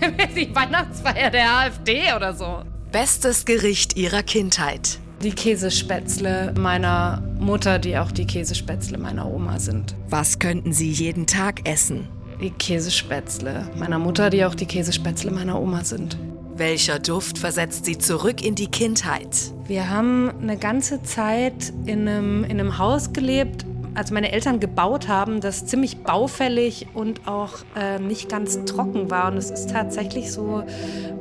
Die 0.36 0.54
Weihnachtsfeier 0.56 1.30
der 1.30 1.52
AfD 1.52 2.14
oder 2.16 2.34
so. 2.34 2.64
Bestes 2.92 3.46
Gericht 3.46 3.96
Ihrer 3.96 4.24
Kindheit. 4.24 5.00
Die 5.24 5.32
Käsespätzle 5.32 6.54
meiner 6.60 7.24
Mutter, 7.40 7.80
die 7.80 7.98
auch 7.98 8.12
die 8.12 8.28
Käsespätzle 8.28 9.00
meiner 9.00 9.26
Oma 9.26 9.58
sind. 9.60 9.96
Was 10.10 10.38
könnten 10.38 10.74
Sie 10.74 10.92
jeden 10.92 11.26
Tag 11.26 11.68
essen? 11.68 12.08
Die 12.40 12.52
Käsespätzle 12.52 13.68
meiner 13.80 13.98
Mutter, 13.98 14.30
die 14.30 14.46
auch 14.46 14.54
die 14.54 14.68
Käsespätzle 14.68 15.32
meiner 15.32 15.60
Oma 15.60 15.84
sind. 15.84 16.20
Welcher 16.56 17.00
Duft 17.00 17.40
versetzt 17.40 17.86
sie 17.86 17.98
zurück 17.98 18.46
in 18.46 18.54
die 18.54 18.68
Kindheit? 18.68 19.54
Wir 19.66 19.90
haben 19.90 20.30
eine 20.40 20.56
ganze 20.56 21.02
Zeit 21.02 21.74
in 21.88 22.08
einem, 22.08 22.44
in 22.44 22.60
einem 22.60 22.78
Haus 22.78 23.12
gelebt, 23.12 23.66
als 23.98 24.12
meine 24.12 24.32
Eltern 24.32 24.60
gebaut 24.60 25.08
haben, 25.08 25.42
das 25.42 25.66
ziemlich 25.66 25.98
baufällig 26.04 26.86
und 26.94 27.28
auch 27.28 27.54
äh, 27.76 27.98
nicht 28.00 28.30
ganz 28.30 28.64
trocken 28.66 29.10
war. 29.10 29.32
Und 29.32 29.38
es 29.38 29.50
ist 29.50 29.72
tatsächlich 29.72 30.32
so 30.32 30.64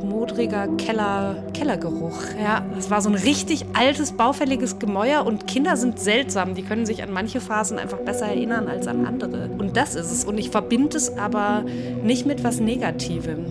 modriger 0.05 0.69
Keller, 0.77 1.43
Kellergeruch. 1.55 2.19
Ja, 2.39 2.67
das 2.75 2.91
war 2.91 3.01
so 3.01 3.09
ein 3.09 3.15
richtig 3.15 3.65
altes, 3.73 4.13
baufälliges 4.13 4.79
Gemäuer. 4.79 5.25
Und 5.25 5.47
Kinder 5.47 5.79
sind 5.79 5.99
seltsam. 5.99 6.55
Die 6.55 6.63
können 6.63 6.85
sich 6.85 7.03
an 7.03 7.13
manche 7.13 7.41
Phasen 7.41 7.79
einfach 7.79 7.99
besser 7.99 8.27
erinnern 8.27 8.69
als 8.69 8.87
an 8.87 9.07
andere. 9.07 9.49
Und 9.57 9.79
das 9.79 9.95
ist 9.95 10.13
es. 10.13 10.27
Und 10.27 10.37
ich 10.37 10.51
verbinde 10.51 10.99
es 10.99 11.17
aber 11.17 11.65
nicht 12.03 12.27
mit 12.27 12.45
was 12.45 12.61
Negativem. 12.61 13.47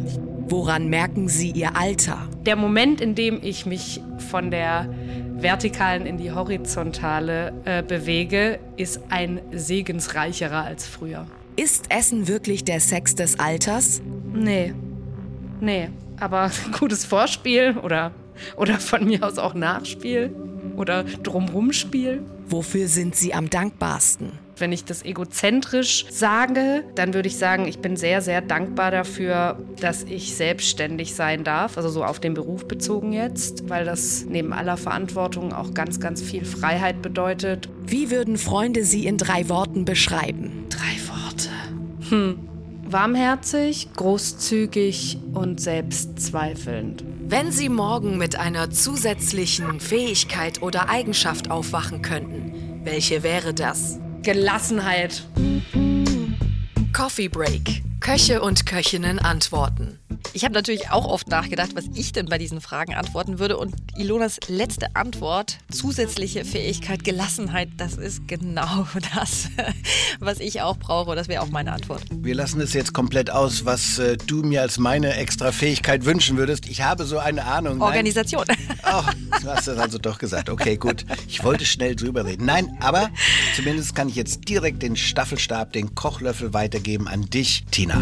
Woran 0.48 0.88
merken 0.90 1.28
Sie 1.28 1.50
Ihr 1.50 1.76
Alter? 1.76 2.20
Der 2.46 2.56
Moment, 2.56 3.02
in 3.02 3.16
dem 3.16 3.40
ich 3.42 3.66
mich 3.66 4.02
von 4.30 4.52
der 4.52 4.88
Vertikalen 5.38 6.06
in 6.06 6.18
die 6.18 6.32
Horizontale 6.32 7.54
äh, 7.66 7.84
bewege, 7.84 8.60
ist 8.78 9.00
ein 9.10 9.42
segensreicherer 9.52 10.64
als 10.64 10.88
früher. 10.88 11.28
Ist 11.58 11.92
Essen 11.92 12.28
wirklich 12.28 12.64
der 12.64 12.80
Sex 12.80 13.16
des 13.16 13.40
Alters? 13.40 14.02
Nee. 14.34 14.74
Nee. 15.60 15.90
Aber 16.20 16.52
gutes 16.80 17.06
Vorspiel 17.06 17.78
oder, 17.84 18.12
oder 18.56 18.80
von 18.80 19.06
mir 19.06 19.24
aus 19.24 19.38
auch 19.38 19.54
Nachspiel 19.54 20.34
oder 20.78 21.04
Drumrumspiel. 21.04 22.24
Wofür 22.48 22.88
sind 22.88 23.16
Sie 23.16 23.34
am 23.34 23.50
dankbarsten? 23.50 24.45
Wenn 24.58 24.72
ich 24.72 24.86
das 24.86 25.04
egozentrisch 25.04 26.06
sage, 26.10 26.84
dann 26.96 27.14
würde 27.14 27.28
ich 27.28 27.38
sagen, 27.38 27.68
ich 27.68 27.80
bin 27.80 27.98
sehr, 27.98 28.22
sehr 28.22 28.42
dankbar 28.42 28.90
dafür, 28.90 29.60
dass 29.82 30.04
ich 30.04 30.36
selbstständig 30.36 31.14
sein 31.14 31.44
darf, 31.44 31.78
also 31.78 31.90
so 31.90 32.06
auf 32.06 32.20
den 32.22 32.34
Beruf 32.34 32.66
bezogen 32.66 33.12
jetzt, 33.12 33.70
weil 33.70 33.84
das 33.84 34.26
neben 34.26 34.54
aller 34.54 34.78
Verantwortung 34.78 35.52
auch 35.52 35.74
ganz, 35.74 36.00
ganz 36.00 36.22
viel 36.22 36.46
Freiheit 36.46 37.02
bedeutet. 37.02 37.68
Wie 37.86 38.12
würden 38.12 38.38
Freunde 38.38 38.86
Sie 38.86 39.06
in 39.06 39.18
drei 39.18 39.50
Worten 39.50 39.84
beschreiben? 39.84 40.66
Drei 40.70 40.96
Worte. 41.10 41.50
Hm. 42.10 42.50
Warmherzig, 42.88 43.90
großzügig 43.96 45.18
und 45.34 45.60
selbstzweifelnd. 45.60 47.04
Wenn 47.28 47.52
Sie 47.52 47.68
morgen 47.68 48.18
mit 48.18 48.40
einer 48.40 48.70
zusätzlichen 48.70 49.80
Fähigkeit 49.80 50.62
oder 50.62 50.88
Eigenschaft 50.88 51.50
aufwachen 51.50 52.04
könnten, 52.04 52.82
welche 52.84 53.24
wäre 53.24 53.56
das? 53.56 54.00
Gelassenheit. 54.26 55.24
Coffee 56.94 57.28
Break. 57.28 57.84
Köche 58.00 58.42
und 58.42 58.66
Köchinnen 58.66 59.20
antworten. 59.20 60.00
Ich 60.34 60.44
habe 60.44 60.54
natürlich 60.54 60.90
auch 60.90 61.06
oft 61.06 61.28
nachgedacht, 61.28 61.76
was 61.76 61.86
ich 61.94 62.12
denn 62.12 62.26
bei 62.28 62.38
diesen 62.38 62.62
Fragen 62.62 62.94
antworten 62.94 63.40
würde. 63.40 63.58
Und 63.58 63.74
Ilonas 63.98 64.40
letzte 64.48 64.96
Antwort, 64.96 65.58
zusätzliche 65.72 66.46
Fähigkeit, 66.46 67.04
Gelassenheit, 67.04 67.70
das 67.78 67.96
ist 67.96 68.28
genau 68.28 68.88
das, 69.16 69.50
was 70.20 70.40
ich 70.40 70.62
auch 70.62 70.78
brauche. 70.78 71.16
Das 71.16 71.28
wäre 71.28 71.42
auch 71.42 71.50
meine 71.50 71.72
Antwort. 71.72 72.04
Wir 72.12 72.36
lassen 72.36 72.60
es 72.62 72.74
jetzt 72.74 72.94
komplett 72.94 73.30
aus, 73.30 73.66
was 73.66 74.00
äh, 74.00 74.18
du 74.18 74.44
mir 74.44 74.62
als 74.62 74.78
meine 74.78 75.16
extra 75.16 75.52
Fähigkeit 75.52 76.06
wünschen 76.06 76.38
würdest. 76.38 76.68
Ich 76.68 76.82
habe 76.82 77.06
so 77.06 77.18
eine 77.18 77.46
Ahnung. 77.46 77.82
Organisation. 77.82 78.46
Ach, 78.84 79.14
du 79.42 79.48
hast 79.48 79.68
das 79.68 79.78
also 79.78 79.98
doch 79.98 80.18
gesagt. 80.18 80.50
Okay, 80.50 80.78
gut. 80.78 81.06
Ich 81.28 81.44
wollte 81.44 81.66
schnell 81.66 81.96
drüber 81.96 82.26
reden. 82.26 82.46
Nein, 82.46 82.78
aber 82.80 83.10
zumindest 83.56 83.96
kann 83.96 84.10
ich 84.10 84.16
jetzt 84.16 84.48
direkt 84.48 84.82
den 84.82 84.96
Staffelstab, 84.96 85.74
den 85.74 85.96
Kochlöffel 85.96 86.54
weitergeben 86.54 87.08
an 87.08 87.30
dich, 87.30 87.66
Tina. 87.72 88.02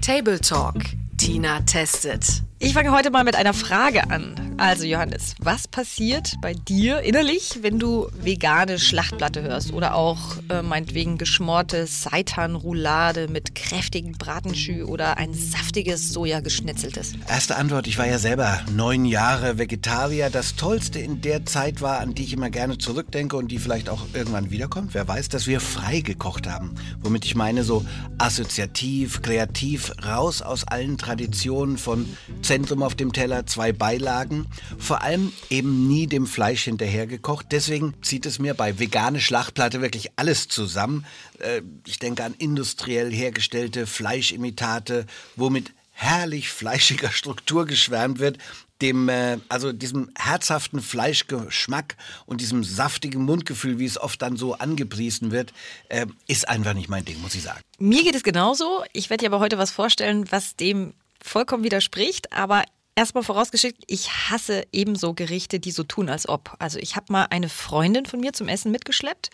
Table 0.00 0.38
Talk. 0.38 0.74
Tina 1.16 1.60
testet. 1.66 2.42
Ich 2.58 2.72
fange 2.72 2.90
heute 2.90 3.10
mal 3.10 3.22
mit 3.22 3.36
einer 3.36 3.52
Frage 3.52 4.08
an. 4.08 4.46
Also 4.58 4.86
Johannes, 4.86 5.34
was 5.38 5.68
passiert 5.68 6.36
bei 6.40 6.54
dir 6.54 7.00
innerlich, 7.00 7.58
wenn 7.60 7.78
du 7.78 8.08
vegane 8.18 8.78
Schlachtplatte 8.78 9.42
hörst 9.42 9.74
oder 9.74 9.94
auch 9.94 10.38
äh, 10.48 10.62
meinetwegen 10.62 11.18
geschmorte 11.18 11.86
Seitan-Roulade 11.86 13.28
mit 13.28 13.54
kräftigen 13.54 14.12
Bratenschü 14.12 14.84
oder 14.84 15.18
ein 15.18 15.34
saftiges 15.34 16.08
Sojageschnetzeltes? 16.14 17.12
Erste 17.28 17.56
Antwort, 17.56 17.86
ich 17.86 17.98
war 17.98 18.06
ja 18.06 18.18
selber 18.18 18.62
neun 18.74 19.04
Jahre 19.04 19.58
Vegetarier. 19.58 20.30
Das 20.30 20.56
Tollste 20.56 20.98
in 20.98 21.20
der 21.20 21.44
Zeit 21.44 21.82
war, 21.82 22.00
an 22.00 22.14
die 22.14 22.24
ich 22.24 22.32
immer 22.32 22.48
gerne 22.48 22.78
zurückdenke 22.78 23.36
und 23.36 23.48
die 23.48 23.58
vielleicht 23.58 23.90
auch 23.90 24.06
irgendwann 24.14 24.50
wiederkommt, 24.50 24.94
wer 24.94 25.06
weiß, 25.06 25.28
dass 25.28 25.46
wir 25.46 25.60
frei 25.60 26.00
gekocht 26.00 26.46
haben. 26.46 26.74
Womit 27.02 27.26
ich 27.26 27.34
meine 27.34 27.62
so 27.62 27.84
assoziativ, 28.16 29.20
kreativ, 29.20 29.92
raus 30.02 30.40
aus 30.40 30.64
allen 30.64 30.96
Traditionen 30.96 31.76
von 31.76 32.08
Zentrum 32.46 32.84
auf 32.84 32.94
dem 32.94 33.12
Teller, 33.12 33.44
zwei 33.46 33.72
Beilagen. 33.72 34.46
Vor 34.78 35.02
allem 35.02 35.32
eben 35.50 35.88
nie 35.88 36.06
dem 36.06 36.28
Fleisch 36.28 36.62
hinterhergekocht. 36.62 37.46
Deswegen 37.50 37.94
zieht 38.02 38.24
es 38.24 38.38
mir 38.38 38.54
bei 38.54 38.78
vegane 38.78 39.20
Schlachtplatte 39.20 39.80
wirklich 39.80 40.12
alles 40.14 40.46
zusammen. 40.46 41.04
Äh, 41.40 41.62
ich 41.86 41.98
denke 41.98 42.22
an 42.22 42.34
industriell 42.38 43.12
hergestellte 43.12 43.88
Fleischimitate, 43.88 45.06
womit 45.34 45.72
herrlich 45.90 46.50
fleischiger 46.50 47.10
Struktur 47.10 47.66
geschwärmt 47.66 48.20
wird, 48.20 48.38
dem, 48.80 49.08
äh, 49.08 49.38
also 49.48 49.72
diesem 49.72 50.10
herzhaften 50.16 50.80
Fleischgeschmack 50.80 51.96
und 52.26 52.40
diesem 52.40 52.62
saftigen 52.62 53.24
Mundgefühl, 53.24 53.80
wie 53.80 53.86
es 53.86 53.98
oft 53.98 54.22
dann 54.22 54.36
so 54.36 54.54
angepriesen 54.54 55.32
wird, 55.32 55.52
äh, 55.88 56.06
ist 56.28 56.48
einfach 56.48 56.74
nicht 56.74 56.88
mein 56.88 57.04
Ding, 57.04 57.20
muss 57.20 57.34
ich 57.34 57.42
sagen. 57.42 57.60
Mir 57.78 58.04
geht 58.04 58.14
es 58.14 58.22
genauso. 58.22 58.84
Ich 58.92 59.10
werde 59.10 59.22
dir 59.22 59.30
aber 59.30 59.40
heute 59.40 59.58
was 59.58 59.72
vorstellen, 59.72 60.30
was 60.30 60.54
dem 60.54 60.92
vollkommen 61.22 61.64
widerspricht, 61.64 62.32
aber 62.32 62.64
Erstmal 62.98 63.24
vorausgeschickt, 63.24 63.84
ich 63.88 64.10
hasse 64.10 64.64
ebenso 64.72 65.12
Gerichte, 65.12 65.60
die 65.60 65.70
so 65.70 65.82
tun, 65.82 66.08
als 66.08 66.26
ob. 66.26 66.54
Also 66.58 66.78
ich 66.78 66.96
habe 66.96 67.12
mal 67.12 67.26
eine 67.28 67.50
Freundin 67.50 68.06
von 68.06 68.20
mir 68.20 68.32
zum 68.32 68.48
Essen 68.48 68.72
mitgeschleppt 68.72 69.28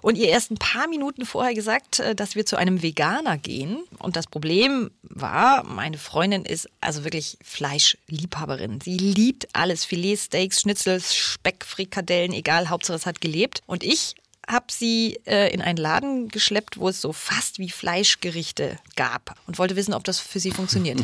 und 0.00 0.16
ihr 0.16 0.28
erst 0.28 0.50
ein 0.50 0.56
paar 0.56 0.88
Minuten 0.88 1.26
vorher 1.26 1.52
gesagt, 1.52 1.98
äh, 1.98 2.14
dass 2.14 2.36
wir 2.36 2.46
zu 2.46 2.56
einem 2.56 2.82
Veganer 2.82 3.36
gehen. 3.36 3.84
Und 3.98 4.16
das 4.16 4.26
Problem 4.26 4.90
war, 5.02 5.62
meine 5.64 5.98
Freundin 5.98 6.46
ist 6.46 6.70
also 6.80 7.04
wirklich 7.04 7.36
Fleischliebhaberin. 7.44 8.80
Sie 8.80 8.96
liebt 8.96 9.46
alles, 9.52 9.84
Filet, 9.84 10.16
Steaks, 10.16 10.62
Schnitzel, 10.62 10.98
Speck, 11.02 11.66
Frikadellen, 11.66 12.32
egal, 12.32 12.70
Hauptsache 12.70 12.96
es 12.96 13.04
hat 13.04 13.20
gelebt. 13.20 13.60
Und 13.66 13.84
ich 13.84 14.14
habe 14.48 14.66
sie 14.70 15.20
äh, 15.26 15.52
in 15.52 15.62
einen 15.62 15.78
Laden 15.78 16.28
geschleppt, 16.28 16.78
wo 16.78 16.88
es 16.88 17.00
so 17.00 17.12
fast 17.12 17.58
wie 17.58 17.70
Fleischgerichte 17.70 18.78
gab 18.96 19.36
und 19.46 19.58
wollte 19.58 19.76
wissen, 19.76 19.94
ob 19.94 20.04
das 20.04 20.18
für 20.18 20.40
sie 20.40 20.50
funktioniert. 20.50 21.00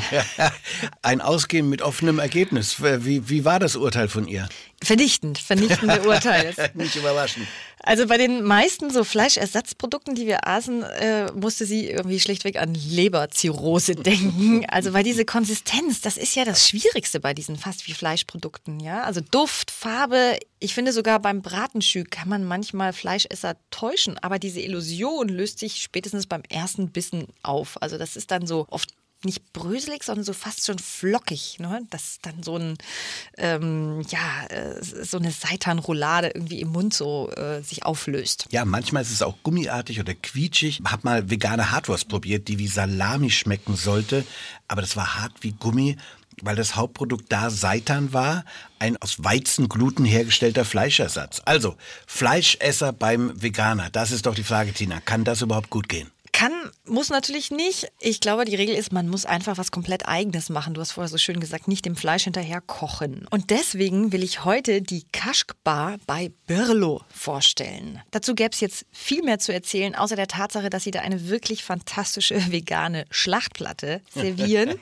Ein 1.02 1.20
Ausgehen 1.20 1.68
mit 1.68 1.82
offenem 1.82 2.18
Ergebnis. 2.18 2.82
Wie, 2.82 3.28
wie 3.28 3.44
war 3.44 3.58
das 3.58 3.76
Urteil 3.76 4.08
von 4.08 4.26
ihr? 4.26 4.48
Vernichtend, 4.82 5.38
vernichtende 5.38 6.02
Urteil. 6.06 6.54
Nicht 6.74 6.96
überraschend. 6.96 7.46
Also 7.88 8.06
bei 8.06 8.18
den 8.18 8.42
meisten 8.42 8.90
so 8.90 9.02
Fleischersatzprodukten, 9.02 10.14
die 10.14 10.26
wir 10.26 10.46
aßen, 10.46 10.82
äh, 10.82 11.32
musste 11.32 11.64
sie 11.64 11.88
irgendwie 11.88 12.20
schlichtweg 12.20 12.60
an 12.60 12.74
Leberzirrhose 12.74 13.94
denken. 13.96 14.66
Also 14.68 14.92
weil 14.92 15.04
diese 15.04 15.24
Konsistenz, 15.24 16.02
das 16.02 16.18
ist 16.18 16.36
ja 16.36 16.44
das 16.44 16.68
Schwierigste 16.68 17.18
bei 17.18 17.32
diesen 17.32 17.56
fast 17.56 17.86
wie 17.86 17.94
Fleischprodukten, 17.94 18.78
ja. 18.78 19.04
Also 19.04 19.22
Duft, 19.22 19.70
Farbe. 19.70 20.38
Ich 20.58 20.74
finde 20.74 20.92
sogar 20.92 21.18
beim 21.18 21.40
Bratenschü 21.40 22.04
kann 22.04 22.28
man 22.28 22.44
manchmal 22.44 22.92
Fleischesser 22.92 23.56
täuschen, 23.70 24.18
aber 24.18 24.38
diese 24.38 24.60
Illusion 24.60 25.30
löst 25.30 25.58
sich 25.58 25.82
spätestens 25.82 26.26
beim 26.26 26.42
ersten 26.50 26.90
Bissen 26.90 27.28
auf. 27.42 27.80
Also 27.80 27.96
das 27.96 28.16
ist 28.16 28.30
dann 28.30 28.46
so 28.46 28.66
oft 28.68 28.90
nicht 29.24 29.52
bröselig, 29.52 30.04
sondern 30.04 30.24
so 30.24 30.32
fast 30.32 30.66
schon 30.66 30.78
flockig. 30.78 31.58
Ne? 31.58 31.82
Dass 31.90 32.18
dann 32.22 32.42
so 32.42 32.56
ein, 32.56 32.78
ähm, 33.36 34.02
ja, 34.08 34.46
äh, 34.48 34.82
so 34.82 35.18
eine 35.18 35.32
Seitanroulade 35.32 36.28
irgendwie 36.34 36.60
im 36.60 36.68
Mund 36.68 36.94
so 36.94 37.30
äh, 37.32 37.62
sich 37.62 37.84
auflöst. 37.84 38.46
Ja, 38.50 38.64
manchmal 38.64 39.02
ist 39.02 39.10
es 39.10 39.22
auch 39.22 39.36
gummiartig 39.42 40.00
oder 40.00 40.14
quietschig. 40.14 40.80
Hab 40.84 41.04
mal 41.04 41.30
vegane 41.30 41.70
Hardwurst 41.70 42.08
probiert, 42.08 42.48
die 42.48 42.58
wie 42.58 42.68
Salami 42.68 43.30
schmecken 43.30 43.76
sollte, 43.76 44.24
aber 44.68 44.82
das 44.82 44.96
war 44.96 45.20
hart 45.20 45.34
wie 45.40 45.52
Gummi 45.52 45.96
weil 46.42 46.56
das 46.56 46.76
Hauptprodukt 46.76 47.26
da 47.30 47.50
Seitan 47.50 48.12
war, 48.12 48.44
ein 48.78 48.96
aus 48.98 49.24
Weizengluten 49.24 50.04
hergestellter 50.04 50.64
Fleischersatz. 50.64 51.42
Also, 51.44 51.76
Fleischesser 52.06 52.92
beim 52.92 53.32
Veganer, 53.42 53.90
das 53.90 54.10
ist 54.10 54.26
doch 54.26 54.34
die 54.34 54.44
Frage, 54.44 54.72
Tina. 54.72 55.00
Kann 55.00 55.24
das 55.24 55.42
überhaupt 55.42 55.70
gut 55.70 55.88
gehen? 55.88 56.10
Kann, 56.32 56.52
muss 56.84 57.10
natürlich 57.10 57.50
nicht. 57.50 57.88
Ich 58.00 58.20
glaube, 58.20 58.44
die 58.44 58.54
Regel 58.54 58.74
ist, 58.74 58.92
man 58.92 59.08
muss 59.08 59.26
einfach 59.26 59.58
was 59.58 59.70
komplett 59.70 60.06
Eigenes 60.06 60.48
machen. 60.50 60.74
Du 60.74 60.80
hast 60.80 60.92
vorher 60.92 61.08
so 61.08 61.18
schön 61.18 61.40
gesagt, 61.40 61.68
nicht 61.68 61.84
dem 61.84 61.96
Fleisch 61.96 62.24
hinterher 62.24 62.60
kochen. 62.60 63.26
Und 63.30 63.50
deswegen 63.50 64.12
will 64.12 64.22
ich 64.22 64.44
heute 64.44 64.82
die 64.82 65.04
Kaschkbar 65.12 65.96
bei 66.06 66.30
Birlo 66.46 67.02
vorstellen. 67.08 68.00
Dazu 68.10 68.34
gäbe 68.34 68.50
es 68.52 68.60
jetzt 68.60 68.86
viel 68.92 69.22
mehr 69.22 69.38
zu 69.38 69.52
erzählen, 69.52 69.94
außer 69.94 70.16
der 70.16 70.28
Tatsache, 70.28 70.70
dass 70.70 70.84
sie 70.84 70.90
da 70.90 71.00
eine 71.00 71.28
wirklich 71.28 71.64
fantastische 71.64 72.34
vegane 72.52 73.04
Schlachtplatte 73.10 74.00
servieren, 74.14 74.78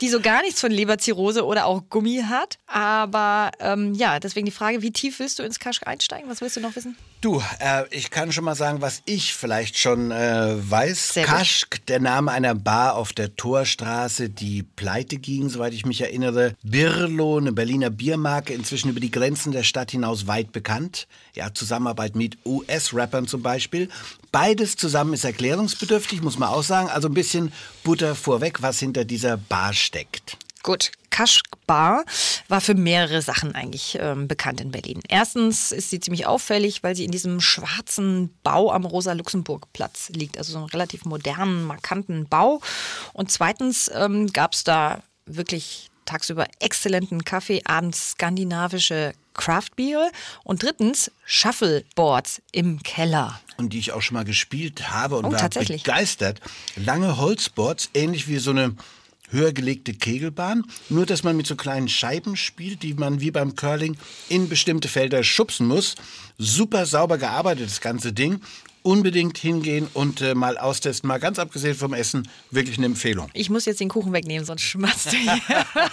die 0.00 0.08
so 0.08 0.20
gar 0.20 0.42
nichts 0.42 0.60
von 0.60 0.70
Leberzirrhose 0.70 1.44
oder 1.44 1.66
auch 1.66 1.82
Gummi 1.88 2.24
hat. 2.28 2.58
Aber 2.66 3.50
ähm, 3.60 3.94
ja, 3.94 4.20
deswegen 4.20 4.46
die 4.46 4.52
Frage, 4.52 4.82
wie 4.82 4.92
tief 4.92 5.18
willst 5.18 5.38
du 5.38 5.42
ins 5.42 5.58
Kaschk 5.58 5.86
einsteigen? 5.86 6.28
Was 6.28 6.40
willst 6.40 6.56
du 6.56 6.60
noch 6.60 6.76
wissen? 6.76 6.96
Du, 7.20 7.42
äh, 7.58 7.84
ich 7.90 8.10
kann 8.10 8.32
schon 8.32 8.44
mal 8.44 8.54
sagen, 8.54 8.80
was 8.80 9.02
ich 9.04 9.34
vielleicht 9.34 9.78
schon 9.78 10.10
äh, 10.10 10.54
weiß. 10.58 11.18
Kaschk, 11.22 11.84
der 11.84 12.00
Name 12.00 12.30
einer 12.30 12.54
Bar 12.54 12.94
auf 12.94 13.12
der 13.12 13.36
Torstraße, 13.36 14.30
die 14.30 14.62
pleite 14.62 15.18
ging, 15.18 15.50
soweit 15.50 15.74
ich 15.74 15.84
mich 15.84 16.00
erinnere. 16.00 16.54
Birlo, 16.62 17.36
eine 17.36 17.52
Berliner 17.52 17.90
Biermarke, 17.90 18.54
inzwischen 18.54 18.88
über 18.88 19.00
die 19.00 19.10
Grenzen 19.10 19.52
der 19.52 19.64
Stadt 19.64 19.90
hinaus 19.90 20.28
weit 20.28 20.52
bekannt. 20.52 21.08
Ja, 21.34 21.52
Zusammenarbeit 21.52 22.16
mit 22.16 22.38
US-Rappern 22.46 23.26
zum 23.26 23.42
Beispiel. 23.42 23.90
Beides 24.32 24.76
zusammen 24.76 25.12
ist 25.12 25.24
erklärungsbedürftig, 25.24 26.22
muss 26.22 26.38
man 26.38 26.48
auch 26.48 26.62
sagen. 26.62 26.88
Also 26.88 27.08
ein 27.08 27.14
bisschen 27.14 27.52
Butter 27.84 28.14
vorweg, 28.14 28.62
was 28.62 28.78
hinter 28.78 29.04
dieser 29.04 29.36
Bar 29.36 29.74
steckt. 29.74 30.38
Gut, 30.62 30.90
Kaschk 31.10 31.46
Bar 31.66 32.04
war 32.48 32.60
für 32.60 32.74
mehrere 32.74 33.22
Sachen 33.22 33.54
eigentlich 33.54 33.98
ähm, 34.00 34.26
bekannt 34.26 34.60
in 34.60 34.70
Berlin. 34.70 35.00
Erstens 35.08 35.72
ist 35.72 35.90
sie 35.90 36.00
ziemlich 36.00 36.26
auffällig, 36.26 36.82
weil 36.82 36.96
sie 36.96 37.04
in 37.04 37.10
diesem 37.10 37.40
schwarzen 37.40 38.30
Bau 38.42 38.72
am 38.72 38.84
Rosa-Luxemburg-Platz 38.84 40.10
liegt, 40.10 40.38
also 40.38 40.52
so 40.52 40.58
einen 40.58 40.68
relativ 40.68 41.04
modernen, 41.04 41.64
markanten 41.64 42.26
Bau. 42.26 42.60
Und 43.12 43.30
zweitens 43.30 43.90
ähm, 43.94 44.32
gab 44.32 44.54
es 44.54 44.64
da 44.64 45.02
wirklich 45.26 45.90
tagsüber 46.06 46.46
exzellenten 46.58 47.24
Kaffee, 47.24 47.62
abends 47.64 48.12
skandinavische 48.12 49.12
Craftbiere 49.34 50.10
und 50.42 50.62
drittens 50.62 51.10
Shuffleboards 51.24 52.42
im 52.52 52.82
Keller. 52.82 53.40
Und 53.56 53.72
die 53.72 53.78
ich 53.78 53.92
auch 53.92 54.02
schon 54.02 54.16
mal 54.16 54.24
gespielt 54.24 54.90
habe 54.90 55.16
und 55.16 55.26
oh, 55.26 55.32
war 55.32 55.48
begeistert. 55.48 56.40
Lange 56.76 57.16
Holzboards, 57.16 57.90
ähnlich 57.94 58.26
wie 58.26 58.38
so 58.38 58.50
eine 58.50 58.74
höher 59.30 59.52
gelegte 59.52 59.94
Kegelbahn, 59.94 60.64
nur 60.88 61.06
dass 61.06 61.22
man 61.22 61.36
mit 61.36 61.46
so 61.46 61.56
kleinen 61.56 61.88
Scheiben 61.88 62.36
spielt, 62.36 62.82
die 62.82 62.94
man 62.94 63.20
wie 63.20 63.30
beim 63.30 63.56
Curling 63.56 63.96
in 64.28 64.48
bestimmte 64.48 64.88
Felder 64.88 65.22
schubsen 65.24 65.66
muss. 65.66 65.94
Super 66.38 66.86
sauber 66.86 67.18
gearbeitet, 67.18 67.66
das 67.66 67.80
ganze 67.80 68.12
Ding 68.12 68.40
unbedingt 68.82 69.38
hingehen 69.38 69.88
und 69.94 70.20
äh, 70.20 70.34
mal 70.34 70.58
austesten. 70.58 71.08
Mal 71.08 71.18
ganz 71.18 71.38
abgesehen 71.38 71.74
vom 71.74 71.94
Essen, 71.94 72.28
wirklich 72.50 72.78
eine 72.78 72.86
Empfehlung. 72.86 73.30
Ich 73.32 73.50
muss 73.50 73.64
jetzt 73.64 73.80
den 73.80 73.88
Kuchen 73.88 74.12
wegnehmen, 74.12 74.44
sonst 74.44 74.62
schmatzt 74.62 75.12
du 75.12 75.16
hier 75.16 75.32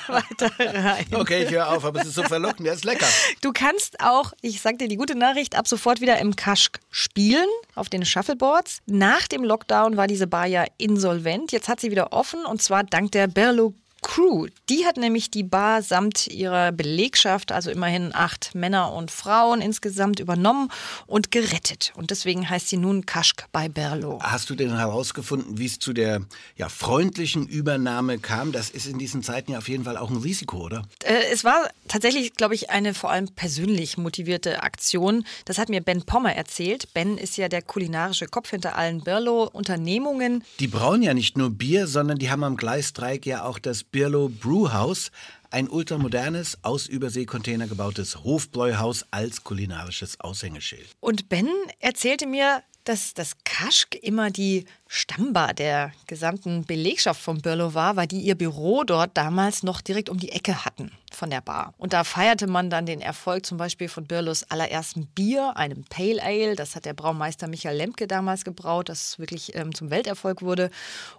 weiter 0.07 0.51
rein. 0.59 1.05
Okay, 1.13 1.43
ich 1.43 1.51
höre 1.51 1.69
auf, 1.69 1.85
aber 1.85 2.01
es 2.01 2.07
ist 2.07 2.15
so 2.15 2.23
verlockend, 2.23 2.65
der 2.65 2.73
ist 2.73 2.85
lecker. 2.85 3.07
Du 3.41 3.51
kannst 3.53 3.99
auch, 4.01 4.33
ich 4.41 4.61
sag 4.61 4.77
dir 4.79 4.87
die 4.87 4.97
gute 4.97 5.15
Nachricht, 5.15 5.55
ab 5.57 5.67
sofort 5.67 6.01
wieder 6.01 6.19
im 6.19 6.35
Kaschk 6.35 6.79
spielen, 6.89 7.47
auf 7.75 7.89
den 7.89 8.05
Shuffleboards. 8.05 8.79
Nach 8.85 9.27
dem 9.27 9.43
Lockdown 9.43 9.97
war 9.97 10.07
diese 10.07 10.27
Bar 10.27 10.47
ja 10.47 10.65
insolvent. 10.77 11.51
Jetzt 11.51 11.67
hat 11.67 11.79
sie 11.79 11.91
wieder 11.91 12.13
offen 12.13 12.45
und 12.45 12.61
zwar 12.61 12.83
dank 12.83 13.11
der 13.11 13.27
Berlo 13.27 13.73
Crew. 14.01 14.47
Die 14.69 14.85
hat 14.85 14.97
nämlich 14.97 15.31
die 15.31 15.43
Bar 15.43 15.81
samt 15.81 16.27
ihrer 16.27 16.71
Belegschaft, 16.71 17.51
also 17.51 17.69
immerhin 17.69 18.11
acht 18.13 18.55
Männer 18.55 18.93
und 18.93 19.11
Frauen 19.11 19.61
insgesamt 19.61 20.19
übernommen 20.19 20.69
und 21.05 21.31
gerettet. 21.31 21.93
Und 21.95 22.11
deswegen 22.11 22.49
heißt 22.49 22.69
sie 22.69 22.77
nun 22.77 23.05
Kaschk 23.05 23.45
bei 23.51 23.69
Berlo. 23.69 24.19
Hast 24.21 24.49
du 24.49 24.55
denn 24.55 24.75
herausgefunden, 24.75 25.57
wie 25.57 25.65
es 25.65 25.79
zu 25.79 25.93
der 25.93 26.21
ja, 26.55 26.69
freundlichen 26.69 27.47
Übernahme 27.47 28.19
kam? 28.19 28.51
Das 28.51 28.69
ist 28.69 28.87
in 28.87 28.99
diesen 28.99 29.23
Zeiten 29.23 29.51
ja 29.51 29.57
auf 29.57 29.69
jeden 29.69 29.83
Fall 29.83 29.97
auch 29.97 30.09
ein 30.09 30.17
Risiko, 30.17 30.57
oder? 30.57 30.83
Äh, 31.03 31.23
es 31.31 31.43
war 31.43 31.69
tatsächlich, 31.87 32.33
glaube 32.33 32.55
ich, 32.55 32.69
eine 32.69 32.93
vor 32.93 33.11
allem 33.11 33.27
persönlich 33.27 33.97
motivierte 33.97 34.63
Aktion. 34.63 35.25
Das 35.45 35.57
hat 35.57 35.69
mir 35.69 35.81
Ben 35.81 36.03
Pommer 36.03 36.33
erzählt. 36.33 36.93
Ben 36.93 37.17
ist 37.17 37.37
ja 37.37 37.49
der 37.49 37.61
kulinarische 37.61 38.27
Kopf 38.27 38.49
hinter 38.51 38.75
allen 38.75 39.03
Berlo-Unternehmungen. 39.03 40.43
Die 40.59 40.67
brauen 40.67 41.01
ja 41.01 41.13
nicht 41.13 41.37
nur 41.37 41.49
Bier, 41.49 41.87
sondern 41.87 42.17
die 42.17 42.29
haben 42.29 42.43
am 42.43 42.57
Gleisdreieck 42.57 43.25
ja 43.25 43.43
auch 43.43 43.59
das 43.59 43.83
Birlo 43.91 44.29
Brewhouse, 44.29 45.11
ein 45.49 45.69
ultramodernes, 45.69 46.57
aus 46.61 46.87
Überseekontainer 46.87 47.67
gebautes 47.67 48.23
Hofbräuhaus 48.23 49.05
als 49.11 49.43
kulinarisches 49.43 50.19
Aushängeschild. 50.19 50.95
Und 50.99 51.29
Ben 51.29 51.49
erzählte 51.79 52.27
mir, 52.27 52.63
dass 52.83 53.13
das 53.13 53.33
Kaschk 53.43 53.95
immer 53.95 54.31
die 54.31 54.65
Stammbar 54.87 55.53
der 55.53 55.91
gesamten 56.07 56.65
Belegschaft 56.65 57.21
von 57.21 57.41
Birlo 57.41 57.73
war, 57.73 57.95
weil 57.95 58.07
die 58.07 58.21
ihr 58.21 58.35
Büro 58.35 58.83
dort 58.83 59.15
damals 59.15 59.63
noch 59.63 59.81
direkt 59.81 60.09
um 60.09 60.17
die 60.17 60.31
Ecke 60.31 60.65
hatten 60.65 60.91
von 61.11 61.29
der 61.29 61.41
Bar. 61.41 61.73
Und 61.77 61.93
da 61.93 62.03
feierte 62.03 62.47
man 62.47 62.69
dann 62.69 62.85
den 62.85 63.01
Erfolg 63.01 63.45
zum 63.45 63.57
Beispiel 63.57 63.89
von 63.89 64.05
Birlos 64.05 64.43
allerersten 64.43 65.07
Bier, 65.07 65.57
einem 65.57 65.83
Pale 65.85 66.21
Ale. 66.21 66.55
Das 66.55 66.75
hat 66.75 66.85
der 66.85 66.93
Braumeister 66.93 67.47
Michael 67.47 67.77
Lemke 67.77 68.07
damals 68.07 68.45
gebraut, 68.45 68.89
das 68.89 69.19
wirklich 69.19 69.55
ähm, 69.55 69.73
zum 69.73 69.89
Welterfolg 69.89 70.41
wurde. 70.41 70.69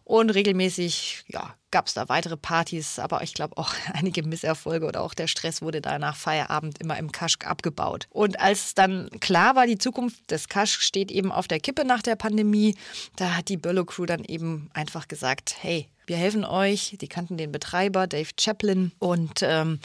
Und 0.04 0.30
regelmäßig 0.30 1.24
ja, 1.28 1.54
gab 1.70 1.86
es 1.86 1.94
da 1.94 2.08
weitere 2.08 2.36
Partys, 2.36 2.98
aber 2.98 3.22
ich 3.22 3.34
glaube 3.34 3.56
auch 3.56 3.74
einige 3.92 4.22
Misserfolge 4.22 4.86
oder 4.86 5.02
auch 5.02 5.14
der 5.14 5.26
Stress 5.26 5.62
wurde 5.62 5.80
da 5.80 5.98
nach 5.98 6.16
Feierabend 6.16 6.80
immer 6.80 6.98
im 6.98 7.12
Kaschk 7.12 7.46
abgebaut. 7.46 8.06
Und 8.10 8.40
als 8.40 8.74
dann 8.74 9.10
klar 9.20 9.56
war, 9.56 9.66
die 9.66 9.78
Zukunft 9.78 10.30
des 10.30 10.48
Kaschk 10.48 10.80
steht 10.80 11.10
eben 11.10 11.32
auf 11.32 11.48
der 11.48 11.60
Kippe 11.60 11.84
nach 11.84 12.02
der 12.02 12.16
Pandemie, 12.16 12.76
da 13.16 13.36
hat 13.36 13.48
die 13.48 13.57
Birlo 13.60 13.84
Crew 13.84 14.06
dann 14.06 14.24
eben 14.24 14.70
einfach 14.74 15.08
gesagt, 15.08 15.56
hey, 15.60 15.88
wir 16.06 16.16
helfen 16.16 16.44
euch. 16.44 16.96
Die 17.00 17.08
kannten 17.08 17.36
den 17.36 17.52
Betreiber, 17.52 18.06
Dave 18.06 18.30
Chaplin, 18.38 18.92
und 18.98 19.42
ähm, 19.42 19.78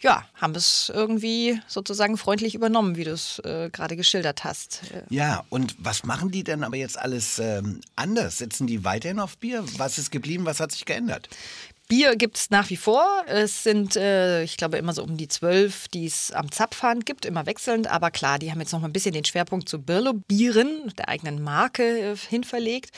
ja, 0.00 0.24
haben 0.34 0.54
es 0.54 0.90
irgendwie 0.92 1.60
sozusagen 1.68 2.16
freundlich 2.16 2.54
übernommen, 2.54 2.96
wie 2.96 3.04
du 3.04 3.12
es 3.12 3.38
äh, 3.40 3.70
gerade 3.70 3.96
geschildert 3.96 4.44
hast. 4.44 4.82
Ja, 5.10 5.44
und 5.48 5.76
was 5.78 6.04
machen 6.04 6.30
die 6.30 6.44
denn 6.44 6.64
aber 6.64 6.76
jetzt 6.76 6.98
alles 6.98 7.38
ähm, 7.38 7.80
anders? 7.94 8.38
Sitzen 8.38 8.66
die 8.66 8.84
weiterhin 8.84 9.20
auf 9.20 9.38
Bier? 9.38 9.64
Was 9.76 9.98
ist 9.98 10.10
geblieben? 10.10 10.44
Was 10.44 10.60
hat 10.60 10.72
sich 10.72 10.84
geändert? 10.84 11.28
Bier 11.88 12.16
gibt 12.16 12.38
es 12.38 12.50
nach 12.50 12.70
wie 12.70 12.76
vor. 12.76 13.06
Es 13.26 13.62
sind, 13.62 13.96
äh, 13.96 14.42
ich 14.44 14.56
glaube, 14.56 14.78
immer 14.78 14.92
so 14.92 15.02
um 15.02 15.16
die 15.16 15.28
zwölf, 15.28 15.88
die 15.88 16.06
es 16.06 16.32
am 16.32 16.50
Zapfhahn 16.50 17.00
gibt, 17.00 17.26
immer 17.26 17.46
wechselnd. 17.46 17.86
Aber 17.86 18.10
klar, 18.10 18.38
die 18.38 18.50
haben 18.50 18.60
jetzt 18.60 18.72
noch 18.72 18.80
mal 18.80 18.88
ein 18.88 18.92
bisschen 18.92 19.12
den 19.12 19.24
Schwerpunkt 19.24 19.68
zu 19.68 19.82
Birlo-Bieren, 19.82 20.92
der 20.96 21.08
eigenen 21.08 21.42
Marke, 21.42 22.12
äh, 22.12 22.16
hinverlegt. 22.16 22.90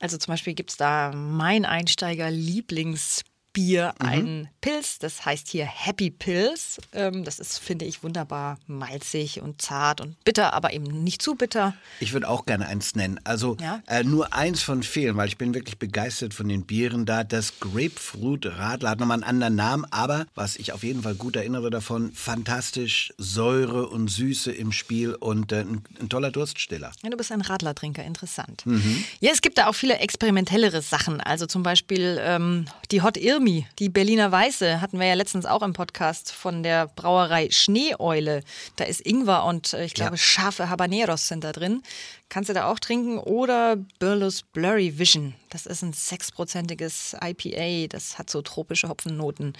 Also 0.00 0.16
zum 0.18 0.32
Beispiel 0.32 0.54
gibt 0.54 0.70
es 0.70 0.76
da 0.76 1.12
mein 1.12 1.64
Einsteiger-Lieblingsbier. 1.64 3.35
Bier 3.56 3.94
mhm. 4.02 4.06
ein 4.06 4.48
Pilz. 4.60 4.98
Das 4.98 5.24
heißt 5.24 5.48
hier 5.48 5.64
Happy 5.64 6.10
Pills. 6.10 6.78
Ähm, 6.92 7.24
das 7.24 7.38
ist, 7.38 7.58
finde 7.58 7.86
ich, 7.86 8.02
wunderbar 8.02 8.58
malzig 8.66 9.40
und 9.40 9.62
zart 9.62 10.02
und 10.02 10.22
bitter, 10.24 10.52
aber 10.52 10.74
eben 10.74 10.84
nicht 10.84 11.22
zu 11.22 11.36
bitter. 11.36 11.72
Ich 11.98 12.12
würde 12.12 12.28
auch 12.28 12.44
gerne 12.44 12.68
eins 12.68 12.94
nennen. 12.96 13.18
Also 13.24 13.56
ja? 13.58 13.80
äh, 13.86 14.04
nur 14.04 14.34
eins 14.34 14.62
von 14.62 14.82
vielen, 14.82 15.16
weil 15.16 15.28
ich 15.28 15.38
bin 15.38 15.54
wirklich 15.54 15.78
begeistert 15.78 16.34
von 16.34 16.48
den 16.48 16.66
Bieren 16.66 17.06
da. 17.06 17.24
Das 17.24 17.58
Grapefruit 17.58 18.44
Radler 18.44 18.90
hat 18.90 19.00
nochmal 19.00 19.14
einen 19.14 19.24
anderen 19.24 19.54
Namen, 19.54 19.86
aber 19.90 20.26
was 20.34 20.56
ich 20.56 20.74
auf 20.74 20.84
jeden 20.84 21.02
Fall 21.02 21.14
gut 21.14 21.34
erinnere 21.34 21.70
davon, 21.70 22.12
fantastisch 22.12 23.14
Säure 23.16 23.88
und 23.88 24.08
Süße 24.08 24.52
im 24.52 24.70
Spiel 24.70 25.14
und 25.14 25.52
äh, 25.52 25.60
ein, 25.60 25.82
ein, 25.98 26.10
toller 26.10 26.30
Durststiller. 26.30 26.92
Ja, 27.02 27.08
du 27.08 27.16
bist 27.16 27.32
ein 27.32 27.40
Radlertrinker, 27.40 28.04
interessant. 28.04 28.66
Mhm. 28.66 29.02
Ja, 29.20 29.30
es 29.32 29.40
gibt 29.40 29.56
da 29.56 29.68
auch 29.68 29.74
viele 29.74 29.96
experimentellere 30.00 30.82
Sachen. 30.82 31.22
Also 31.22 31.46
zum 31.46 31.62
Beispiel 31.62 32.18
ähm, 32.20 32.66
die 32.90 33.00
Hot 33.00 33.16
Irmi 33.16 33.45
Gummi. 33.46 33.64
Die 33.78 33.88
Berliner 33.88 34.32
Weiße 34.32 34.80
hatten 34.80 34.98
wir 34.98 35.06
ja 35.06 35.14
letztens 35.14 35.46
auch 35.46 35.62
im 35.62 35.72
Podcast 35.72 36.32
von 36.32 36.64
der 36.64 36.88
Brauerei 36.88 37.48
Schneeeule. 37.50 38.42
Da 38.74 38.84
ist 38.84 39.06
Ingwer 39.06 39.44
und 39.44 39.72
äh, 39.72 39.84
ich 39.84 39.94
glaube 39.94 40.12
ja. 40.12 40.16
scharfe 40.16 40.68
Habaneros 40.68 41.28
sind 41.28 41.44
da 41.44 41.52
drin. 41.52 41.82
Kannst 42.28 42.50
du 42.50 42.54
da 42.54 42.68
auch 42.68 42.80
trinken. 42.80 43.18
Oder 43.18 43.76
Burles 44.00 44.42
Blurry 44.42 44.98
Vision. 44.98 45.34
Das 45.50 45.64
ist 45.64 45.82
ein 45.82 45.92
sechsprozentiges 45.92 47.14
IPA. 47.22 47.86
Das 47.88 48.18
hat 48.18 48.30
so 48.30 48.42
tropische 48.42 48.88
Hopfennoten. 48.88 49.56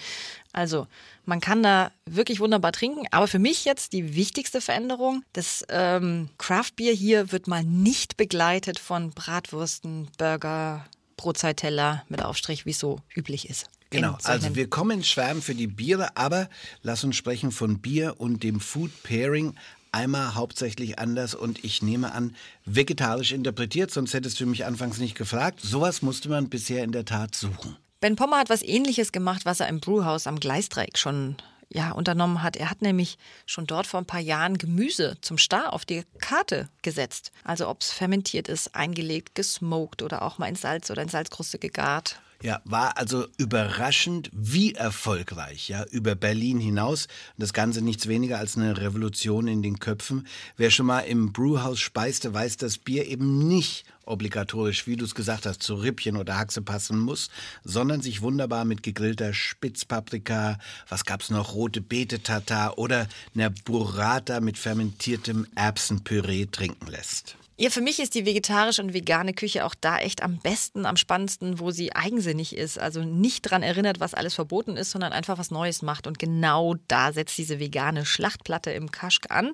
Also 0.51 0.87
man 1.23 1.39
kann 1.39 1.63
da 1.63 1.91
wirklich 2.05 2.41
wunderbar 2.41 2.73
trinken. 2.73 3.05
Aber 3.11 3.29
für 3.29 3.39
mich 3.39 3.63
jetzt 3.63 3.93
die 3.93 4.15
wichtigste 4.15 4.59
Veränderung. 4.59 5.23
Das 5.31 5.63
ähm, 5.69 6.27
Craftbier 6.37 6.91
hier 6.91 7.31
wird 7.31 7.47
mal 7.47 7.63
nicht 7.63 8.17
begleitet 8.17 8.79
von 8.79 9.11
Bratwursten, 9.11 10.09
Burger, 10.17 10.85
Brotzeitteller 11.15 12.03
mit 12.09 12.21
Aufstrich, 12.21 12.65
wie 12.65 12.71
es 12.71 12.79
so 12.79 12.99
üblich 13.15 13.49
ist. 13.49 13.69
Genau, 13.89 14.17
also 14.23 14.55
wir 14.55 14.69
kommen 14.69 14.99
ins 14.99 15.07
Schwärmen 15.07 15.41
für 15.41 15.55
die 15.55 15.67
Biere, 15.67 16.17
aber 16.17 16.49
lass 16.81 17.03
uns 17.03 17.15
sprechen 17.15 17.51
von 17.51 17.79
Bier 17.79 18.15
und 18.17 18.43
dem 18.43 18.59
Food 18.59 18.91
Pairing. 19.03 19.55
Einmal 19.93 20.35
hauptsächlich 20.35 20.99
anders 20.99 21.33
und 21.33 21.63
ich 21.63 21.81
nehme 21.81 22.11
an, 22.11 22.35
vegetarisch 22.65 23.31
interpretiert, 23.31 23.89
sonst 23.91 24.13
hättest 24.13 24.39
du 24.39 24.45
mich 24.45 24.65
anfangs 24.65 24.97
nicht 24.97 25.15
gefragt. 25.15 25.61
Sowas 25.61 26.01
musste 26.01 26.29
man 26.29 26.49
bisher 26.49 26.83
in 26.83 26.91
der 26.91 27.05
Tat 27.05 27.35
suchen. 27.35 27.77
Ben 27.99 28.15
Pommer 28.15 28.37
hat 28.37 28.49
was 28.49 28.61
ähnliches 28.61 29.11
gemacht, 29.11 29.45
was 29.45 29.59
er 29.59 29.69
im 29.69 29.79
Brewhaus 29.79 30.27
am 30.27 30.39
Gleisdreieck 30.39 30.97
schon 30.97 31.37
ja, 31.69 31.91
unternommen 31.91 32.43
hat. 32.43 32.55
Er 32.55 32.69
hat 32.69 32.81
nämlich 32.81 33.17
schon 33.45 33.65
dort 33.65 33.87
vor 33.87 33.99
ein 33.99 34.05
paar 34.05 34.19
Jahren 34.19 34.57
Gemüse 34.57 35.17
zum 35.21 35.37
Star 35.37 35.73
auf 35.73 35.85
die 35.85 36.03
Karte 36.19 36.69
gesetzt. 36.81 37.31
Also 37.43 37.67
ob 37.67 37.81
es 37.81 37.91
fermentiert 37.91 38.47
ist, 38.49 38.75
eingelegt, 38.75 39.35
gesmoked 39.35 40.01
oder 40.01 40.21
auch 40.21 40.37
mal 40.37 40.47
in 40.47 40.55
Salz 40.55 40.91
oder 40.91 41.01
in 41.01 41.09
Salzkruste 41.09 41.59
gegart. 41.59 42.21
Ja, 42.43 42.61
war 42.65 42.97
also 42.97 43.25
überraschend, 43.37 44.29
wie 44.31 44.75
erfolgreich, 44.75 45.69
ja, 45.69 45.85
über 45.85 46.13
Berlin 46.13 46.59
hinaus. 46.59 47.07
Das 47.37 47.51
Ganze 47.51 47.81
nichts 47.81 48.07
weniger 48.07 48.37
als 48.37 48.57
eine 48.57 48.77
Revolution 48.77 49.47
in 49.47 49.63
den 49.63 49.79
Köpfen. 49.79 50.27
Wer 50.55 50.69
schon 50.69 50.85
mal 50.85 50.99
im 51.01 51.33
Brewhaus 51.33 51.79
speiste, 51.79 52.33
weiß, 52.33 52.57
dass 52.57 52.77
Bier 52.77 53.07
eben 53.07 53.47
nicht 53.47 53.85
obligatorisch, 54.05 54.85
wie 54.85 54.95
du 54.95 55.05
es 55.05 55.15
gesagt 55.15 55.45
hast, 55.45 55.63
zu 55.63 55.75
Rippchen 55.75 56.15
oder 56.17 56.37
Haxe 56.37 56.61
passen 56.61 56.99
muss, 56.99 57.29
sondern 57.63 58.01
sich 58.01 58.21
wunderbar 58.21 58.65
mit 58.65 58.83
gegrillter 58.83 59.33
Spitzpaprika, 59.33 60.59
was 60.87 61.05
gab's 61.05 61.29
noch, 61.29 61.53
rote 61.53 61.81
Beete 61.81 62.21
Tatar 62.21 62.77
oder 62.77 63.07
einer 63.35 63.49
Burrata 63.49 64.39
mit 64.41 64.57
fermentiertem 64.57 65.47
Erbsenpüree 65.55 66.45
trinken 66.45 66.87
lässt. 66.87 67.36
Ja, 67.59 67.71
für 67.71 67.81
mich 67.81 67.99
ist 67.99 68.13
die 68.13 68.27
vegetarische 68.27 68.83
und 68.83 68.93
vegane 68.93 69.33
Küche 69.33 69.65
auch 69.65 69.73
da 69.73 69.97
echt 69.97 70.21
am 70.21 70.37
besten, 70.37 70.85
am 70.85 70.95
spannendsten, 70.95 71.59
wo 71.59 71.71
sie 71.71 71.95
eigensinnig 71.95 72.55
ist. 72.55 72.79
Also 72.79 73.03
nicht 73.03 73.41
dran 73.41 73.63
erinnert, 73.63 73.99
was 73.99 74.13
alles 74.13 74.35
verboten 74.35 74.77
ist, 74.77 74.91
sondern 74.91 75.11
einfach 75.11 75.39
was 75.39 75.49
Neues 75.49 75.81
macht. 75.81 76.05
Und 76.05 76.19
genau 76.19 76.75
da 76.87 77.11
setzt 77.11 77.35
diese 77.35 77.59
vegane 77.59 78.05
Schlachtplatte 78.05 78.69
im 78.69 78.91
Kaschk 78.91 79.31
an, 79.31 79.53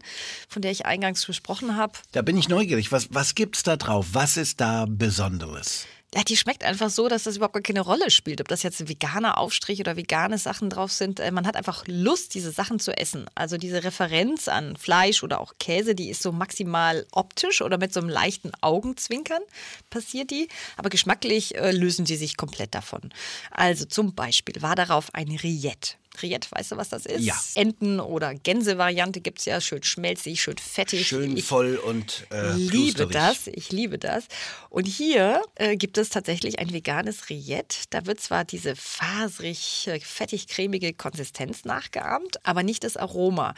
von 0.50 0.62
der 0.62 0.72
ich 0.72 0.86
eingangs 0.86 1.26
gesprochen 1.26 1.78
habe. 1.78 1.94
Da 2.12 2.22
bin 2.22 2.36
ich 2.36 2.50
neugierig. 2.50 2.92
Was, 2.92 3.08
was 3.12 3.36
gibt's 3.36 3.64
da 3.64 3.78
drauf? 3.78 4.08
Was 4.12 4.36
ist 4.36 4.60
da 4.60 4.86
Besonderes? 4.86 5.88
Ja, 6.16 6.24
die 6.24 6.38
schmeckt 6.38 6.64
einfach 6.64 6.92
so, 6.92 7.08
dass 7.08 7.24
das 7.24 7.38
überhaupt 7.38 7.56
gar 7.56 7.64
keine 7.64 7.82
Rolle 7.82 8.12
spielt, 8.12 8.40
ob 8.40 8.48
das 8.48 8.62
jetzt 8.62 8.88
veganer 8.88 9.40
Aufstrich 9.40 9.80
oder 9.80 9.96
vegane 9.96 10.38
Sachen 10.38 10.70
drauf 10.70 10.92
sind. 10.92 11.20
Äh, 11.20 11.32
man 11.32 11.48
hat 11.48 11.56
einfach 11.56 11.86
Lust, 11.88 12.36
diese 12.36 12.52
Sachen 12.52 12.80
zu 12.80 12.96
essen. 12.96 13.26
Also 13.34 13.58
diese 13.58 13.84
Referenz 13.84 14.48
an 14.48 14.76
Fleisch 14.76 15.24
oder 15.24 15.42
auch 15.42 15.54
Käse, 15.60 15.96
die 15.96 16.10
ist 16.10 16.22
so 16.22 16.32
maximal 16.32 17.08
optisch 17.12 17.64
oder 17.64 17.80
mit 17.80 17.94
so 17.94 18.00
einem 18.00 18.10
leichten 18.10 18.52
Augenzwinkern 18.62 19.42
passiert 19.90 20.30
die. 20.30 20.50
Aber 20.78 20.92
geschmacklich 20.92 21.56
äh, 21.56 21.72
lösen 21.72 22.06
sie 22.06 22.18
sich 22.18 22.38
komplett 22.38 22.76
davon. 22.76 23.12
Also 23.50 23.86
zum 23.86 24.14
Beispiel 24.14 24.62
war 24.62 24.76
darauf 24.76 25.16
ein 25.16 25.30
Rillette. 25.30 25.96
Rillette, 26.22 26.48
weißt 26.52 26.72
du, 26.72 26.78
was 26.78 26.90
das 26.90 27.06
ist? 27.06 27.24
Ja. 27.24 27.40
Enten- 27.56 28.00
oder 28.00 28.34
Gänse-Variante 28.34 29.22
gibt 29.22 29.40
es 29.40 29.46
ja. 29.46 29.60
Schön 29.62 29.84
schmelzig, 29.84 30.42
schön 30.42 30.58
fettig. 30.58 31.08
Schön 31.08 31.36
ich 31.36 31.46
voll 31.46 31.78
und 31.78 32.28
äh, 32.32 32.54
liebe 32.54 33.08
das. 33.08 33.48
Ich 33.48 33.72
liebe 33.72 33.98
das. 33.98 34.26
Und 34.70 34.86
hier 34.86 35.42
äh, 35.56 35.76
gibt 35.76 35.98
es 35.98 36.10
tatsächlich 36.10 36.60
ein 36.60 36.72
veganes 36.74 37.30
Rillette. 37.30 37.78
Da 37.90 38.06
wird 38.06 38.20
zwar 38.20 38.46
diese 38.46 38.76
faserig, 38.76 39.88
äh, 39.88 40.00
fettig-cremige 40.00 40.94
Konsistenz 40.94 41.66
nachgeahmt, 41.66 42.46
aber 42.46 42.64
nicht 42.64 42.84
das 42.84 42.98
Aroma. 42.98 43.56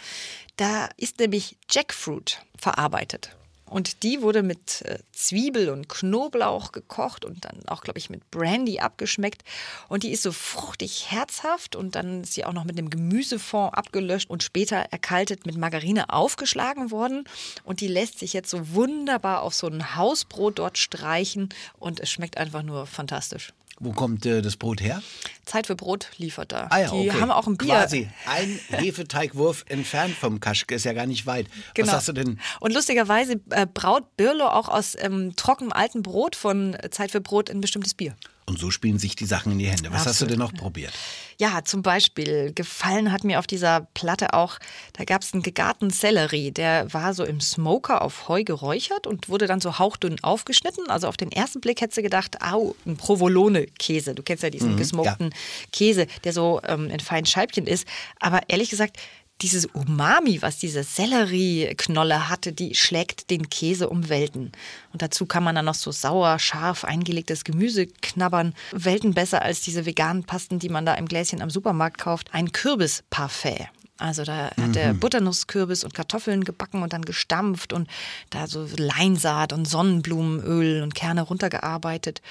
Da 0.57 0.89
ist 0.97 1.19
nämlich 1.19 1.57
Jackfruit 1.69 2.41
verarbeitet. 2.57 3.35
Und 3.65 4.03
die 4.03 4.21
wurde 4.21 4.43
mit 4.43 4.83
äh, 4.83 4.99
Zwiebel 5.11 5.69
und 5.69 5.89
Knoblauch 5.89 6.71
gekocht 6.71 7.25
und 7.25 7.45
dann 7.45 7.65
auch, 7.67 7.81
glaube 7.81 7.97
ich, 7.97 8.09
mit 8.09 8.29
Brandy 8.29 8.79
abgeschmeckt. 8.79 9.43
Und 9.87 10.03
die 10.03 10.11
ist 10.11 10.23
so 10.23 10.31
fruchtig 10.31 11.07
herzhaft 11.09 11.75
und 11.75 11.95
dann 11.95 12.21
ist 12.21 12.33
sie 12.33 12.45
auch 12.45 12.53
noch 12.53 12.63
mit 12.63 12.77
einem 12.77 12.89
Gemüsefond 12.89 13.73
abgelöscht 13.73 14.29
und 14.29 14.43
später 14.43 14.77
erkaltet 14.77 15.45
mit 15.45 15.57
Margarine 15.57 16.09
aufgeschlagen 16.09 16.91
worden. 16.91 17.23
Und 17.63 17.81
die 17.81 17.87
lässt 17.87 18.19
sich 18.19 18.33
jetzt 18.33 18.49
so 18.49 18.73
wunderbar 18.73 19.41
auf 19.41 19.55
so 19.55 19.67
ein 19.67 19.95
Hausbrot 19.95 20.59
dort 20.59 20.77
streichen 20.77 21.49
und 21.79 21.99
es 21.99 22.11
schmeckt 22.11 22.37
einfach 22.37 22.61
nur 22.61 22.85
fantastisch. 22.85 23.51
Wo 23.79 23.91
kommt 23.91 24.25
äh, 24.25 24.41
das 24.41 24.55
Brot 24.55 24.81
her? 24.81 25.01
Zeit 25.45 25.67
für 25.67 25.75
Brot 25.75 26.09
liefert 26.17 26.51
da. 26.51 26.67
Ah 26.69 26.79
ja, 26.79 26.91
die 26.91 27.09
okay. 27.09 27.21
haben 27.21 27.31
auch 27.31 27.47
ein 27.47 27.57
Bier. 27.57 27.75
Quasi 27.75 28.09
ein 28.25 28.59
Hefeteigwurf 28.69 29.65
entfernt 29.67 30.15
vom 30.15 30.39
Kaschk, 30.39 30.71
ist 30.71 30.85
ja 30.85 30.93
gar 30.93 31.05
nicht 31.05 31.25
weit. 31.25 31.47
Genau. 31.73 31.87
Was 31.87 31.95
hast 31.95 32.07
du 32.07 32.13
denn? 32.13 32.39
Und 32.59 32.73
lustigerweise 32.73 33.39
äh, 33.51 33.65
braut 33.71 34.17
Birlo 34.17 34.47
auch 34.47 34.69
aus 34.69 34.95
ähm, 34.99 35.35
trockenem 35.35 35.71
altem 35.71 36.01
Brot 36.01 36.35
von 36.35 36.77
Zeit 36.91 37.11
für 37.11 37.21
Brot 37.21 37.49
ein 37.49 37.61
bestimmtes 37.61 37.93
Bier. 37.93 38.15
Und 38.47 38.59
so 38.59 38.69
spielen 38.69 38.99
sich 38.99 39.15
die 39.15 39.25
Sachen 39.25 39.53
in 39.53 39.59
die 39.59 39.67
Hände. 39.67 39.89
Was 39.91 39.99
hast 39.99 40.05
du 40.05 40.09
Absolut. 40.25 40.31
denn 40.33 40.39
noch 40.39 40.53
probiert? 40.53 40.93
Ja, 41.37 41.63
zum 41.65 41.81
Beispiel 41.81 42.53
gefallen 42.53 43.11
hat 43.11 43.23
mir 43.23 43.39
auf 43.39 43.47
dieser 43.47 43.87
Platte 43.93 44.33
auch, 44.33 44.59
da 44.93 45.03
gab 45.03 45.23
es 45.23 45.33
einen 45.33 45.41
gegarten 45.41 45.89
Sellerie, 45.89 46.51
der 46.51 46.93
war 46.93 47.13
so 47.13 47.25
im 47.25 47.41
Smoker 47.41 48.03
auf 48.03 48.29
Heu 48.29 48.43
geräuchert 48.43 49.07
und 49.07 49.29
wurde 49.29 49.47
dann 49.47 49.61
so 49.61 49.79
hauchdünn 49.79 50.23
aufgeschnitten. 50.23 50.89
Also 50.89 51.07
auf 51.07 51.17
den 51.17 51.31
ersten 51.31 51.59
Blick 51.59 51.81
hättest 51.81 51.97
du 51.97 52.03
gedacht, 52.03 52.41
au, 52.41 52.75
ein 52.85 52.97
Provolone-Käse. 52.97 54.13
Du 54.13 54.21
kennst 54.21 54.43
ja 54.43 54.51
diesen 54.51 54.77
gesmokten 54.77 55.33
Käse, 55.71 56.07
der 56.23 56.33
so 56.33 56.61
ähm, 56.67 56.89
in 56.89 56.99
feinen 56.99 57.25
Scheibchen 57.25 57.67
ist. 57.67 57.87
Aber 58.19 58.41
ehrlich 58.47 58.69
gesagt, 58.69 58.97
dieses 59.41 59.65
Umami, 59.65 60.41
was 60.41 60.57
diese 60.57 60.83
Sellerieknolle 60.83 62.29
hatte, 62.29 62.53
die 62.53 62.73
schlägt 62.73 63.29
den 63.29 63.49
Käse 63.49 63.89
um 63.89 64.07
Welten. 64.07 64.53
Und 64.93 65.01
dazu 65.01 65.25
kann 65.25 65.43
man 65.43 65.55
dann 65.55 65.65
noch 65.65 65.75
so 65.75 65.91
sauer, 65.91 66.39
scharf 66.39 66.85
eingelegtes 66.85 67.43
Gemüse 67.43 67.87
knabbern. 67.87 68.53
Welten 68.71 69.13
besser 69.13 69.41
als 69.41 69.61
diese 69.61 69.85
veganen 69.85 70.23
Pasten, 70.23 70.59
die 70.59 70.69
man 70.69 70.85
da 70.85 70.93
im 70.93 71.07
Gläschen 71.07 71.41
am 71.41 71.49
Supermarkt 71.49 71.97
kauft. 71.97 72.29
Ein 72.33 72.53
Kürbisparfait. 72.53 73.67
Also 73.97 74.25
da 74.25 74.51
hat 74.59 74.75
er 74.75 74.93
Butternusskürbis 74.93 75.85
und 75.85 75.93
Kartoffeln 75.93 76.43
gebacken 76.43 76.83
und 76.83 76.91
dann 76.91 77.03
gestampft 77.03 77.71
und 77.71 77.89
da 78.29 78.45
so 78.45 78.67
Leinsaat 78.75 79.53
und 79.53 79.65
Sonnenblumenöl 79.65 80.83
und 80.83 80.95
Kerne 80.95 81.21
runtergearbeitet 81.21 82.21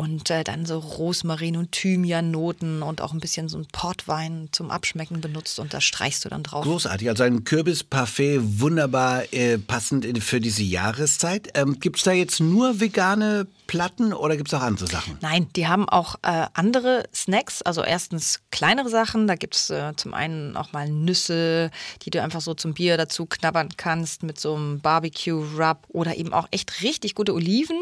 und 0.00 0.30
äh, 0.30 0.44
dann 0.44 0.64
so 0.64 0.78
Rosmarin 0.78 1.58
und 1.58 1.72
Thymiannoten 1.72 2.80
und 2.80 3.02
auch 3.02 3.12
ein 3.12 3.20
bisschen 3.20 3.50
so 3.50 3.58
ein 3.58 3.66
Portwein 3.70 4.48
zum 4.50 4.70
Abschmecken 4.70 5.20
benutzt 5.20 5.60
und 5.60 5.74
da 5.74 5.82
streichst 5.82 6.24
du 6.24 6.30
dann 6.30 6.42
drauf. 6.42 6.64
Großartig, 6.64 7.10
also 7.10 7.22
ein 7.22 7.44
Kürbisparfait, 7.44 8.40
wunderbar 8.42 9.30
äh, 9.34 9.58
passend 9.58 10.06
für 10.22 10.40
diese 10.40 10.62
Jahreszeit. 10.62 11.50
Ähm, 11.52 11.80
Gibt 11.80 11.98
es 11.98 12.04
da 12.04 12.12
jetzt 12.12 12.40
nur 12.40 12.80
vegane 12.80 13.46
Platten 13.70 14.12
oder 14.12 14.36
gibt 14.36 14.48
es 14.48 14.54
auch 14.54 14.64
andere 14.64 14.88
Sachen? 14.88 15.16
Nein, 15.20 15.46
die 15.54 15.68
haben 15.68 15.88
auch 15.88 16.16
äh, 16.22 16.46
andere 16.54 17.04
Snacks. 17.14 17.62
Also 17.62 17.84
erstens 17.84 18.40
kleinere 18.50 18.88
Sachen. 18.88 19.28
Da 19.28 19.36
gibt 19.36 19.54
es 19.54 19.70
äh, 19.70 19.92
zum 19.94 20.12
einen 20.12 20.56
auch 20.56 20.72
mal 20.72 20.88
Nüsse, 20.88 21.70
die 22.02 22.10
du 22.10 22.20
einfach 22.20 22.40
so 22.40 22.52
zum 22.54 22.74
Bier 22.74 22.96
dazu 22.96 23.26
knabbern 23.26 23.68
kannst 23.76 24.24
mit 24.24 24.40
so 24.40 24.56
einem 24.56 24.80
Barbecue-Rub 24.80 25.86
oder 25.86 26.16
eben 26.16 26.32
auch 26.32 26.48
echt 26.50 26.82
richtig 26.82 27.14
gute 27.14 27.32
Oliven, 27.32 27.78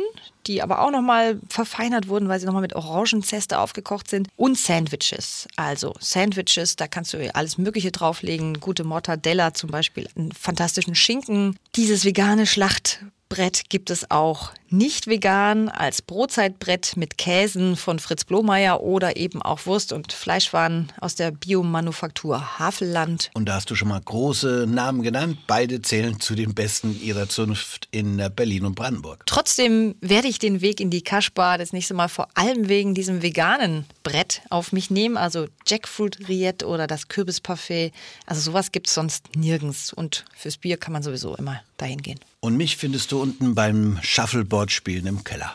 die 0.46 0.60
aber 0.60 0.82
auch 0.82 0.90
nochmal 0.90 1.40
verfeinert 1.48 2.06
wurden, 2.08 2.28
weil 2.28 2.38
sie 2.38 2.44
nochmal 2.44 2.60
mit 2.60 2.76
Orangenzeste 2.76 3.58
aufgekocht 3.58 4.10
sind. 4.10 4.28
Und 4.36 4.58
Sandwiches. 4.58 5.48
Also 5.56 5.94
Sandwiches, 6.00 6.76
da 6.76 6.86
kannst 6.86 7.14
du 7.14 7.34
alles 7.34 7.56
Mögliche 7.56 7.92
drauflegen. 7.92 8.60
Gute 8.60 8.84
Mortadella 8.84 9.54
zum 9.54 9.70
Beispiel, 9.70 10.06
einen 10.16 10.32
fantastischen 10.32 10.94
Schinken. 10.94 11.56
Dieses 11.76 12.04
vegane 12.04 12.46
Schlacht 12.46 13.00
Brett 13.28 13.68
gibt 13.68 13.90
es 13.90 14.10
auch 14.10 14.52
nicht 14.70 15.06
vegan 15.06 15.68
als 15.68 16.02
Brotzeitbrett 16.02 16.96
mit 16.96 17.18
Käsen 17.18 17.76
von 17.76 17.98
Fritz 17.98 18.24
Blomeyer 18.24 18.80
oder 18.82 19.16
eben 19.16 19.42
auch 19.42 19.66
Wurst- 19.66 19.92
und 19.92 20.12
Fleischwaren 20.12 20.92
aus 21.00 21.14
der 21.14 21.30
Biomanufaktur 21.30 22.58
Havelland. 22.58 23.30
Und 23.34 23.46
da 23.46 23.54
hast 23.54 23.70
du 23.70 23.74
schon 23.74 23.88
mal 23.88 24.00
große 24.00 24.66
Namen 24.68 25.02
genannt. 25.02 25.38
Beide 25.46 25.82
zählen 25.82 26.20
zu 26.20 26.34
den 26.34 26.54
besten 26.54 26.98
ihrer 27.00 27.28
Zunft 27.28 27.88
in 27.90 28.16
Berlin 28.34 28.64
und 28.64 28.74
Brandenburg. 28.74 29.24
Trotzdem 29.26 29.94
werde 30.00 30.28
ich 30.28 30.38
den 30.38 30.60
Weg 30.60 30.80
in 30.80 30.90
die 30.90 31.02
Kaschbar 31.02 31.58
das 31.58 31.72
nächste 31.72 31.94
Mal 31.94 32.08
vor 32.08 32.28
allem 32.34 32.68
wegen 32.68 32.94
diesem 32.94 33.22
veganen 33.22 33.84
Brett 34.02 34.42
auf 34.50 34.72
mich 34.72 34.90
nehmen. 34.90 35.16
Also 35.16 35.46
Jackfruit 35.66 36.28
Rillette 36.28 36.66
oder 36.66 36.86
das 36.86 37.08
Kürbisparfait. 37.08 37.92
Also 38.26 38.40
sowas 38.40 38.72
gibt 38.72 38.86
es 38.86 38.94
sonst 38.94 39.36
nirgends. 39.36 39.92
Und 39.92 40.24
fürs 40.34 40.56
Bier 40.56 40.76
kann 40.76 40.92
man 40.92 41.02
sowieso 41.02 41.34
immer 41.36 41.60
dahin 41.78 42.02
gehen. 42.02 42.20
Und 42.40 42.56
mich 42.56 42.76
findest 42.76 43.10
du 43.10 43.17
unten 43.18 43.54
beim 43.54 43.98
Shuffleboard-Spielen 44.02 45.06
im 45.06 45.24
Keller. 45.24 45.52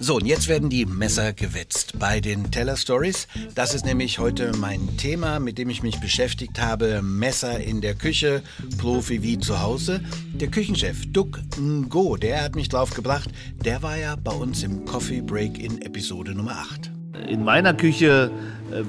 So, 0.00 0.14
und 0.14 0.26
jetzt 0.26 0.46
werden 0.46 0.70
die 0.70 0.86
Messer 0.86 1.32
gewetzt 1.32 1.98
bei 1.98 2.20
den 2.20 2.52
Teller 2.52 2.76
Stories. 2.76 3.26
Das 3.56 3.74
ist 3.74 3.84
nämlich 3.84 4.20
heute 4.20 4.52
mein 4.56 4.96
Thema, 4.96 5.40
mit 5.40 5.58
dem 5.58 5.70
ich 5.70 5.82
mich 5.82 5.98
beschäftigt 5.98 6.60
habe. 6.60 7.02
Messer 7.02 7.58
in 7.58 7.80
der 7.80 7.94
Küche, 7.94 8.42
Profi 8.78 9.22
wie 9.22 9.38
zu 9.38 9.60
Hause. 9.60 10.00
Der 10.34 10.48
Küchenchef 10.48 11.10
Duck 11.12 11.40
Ngo, 11.58 12.16
der 12.16 12.44
hat 12.44 12.54
mich 12.54 12.68
drauf 12.68 12.94
gebracht. 12.94 13.30
Der 13.64 13.82
war 13.82 13.96
ja 13.96 14.14
bei 14.14 14.32
uns 14.32 14.62
im 14.62 14.84
Coffee 14.84 15.20
Break 15.20 15.58
in 15.58 15.82
Episode 15.82 16.32
Nummer 16.32 16.52
8. 16.52 16.92
In 17.28 17.42
meiner 17.42 17.74
Küche 17.74 18.30
äh, 18.72 18.84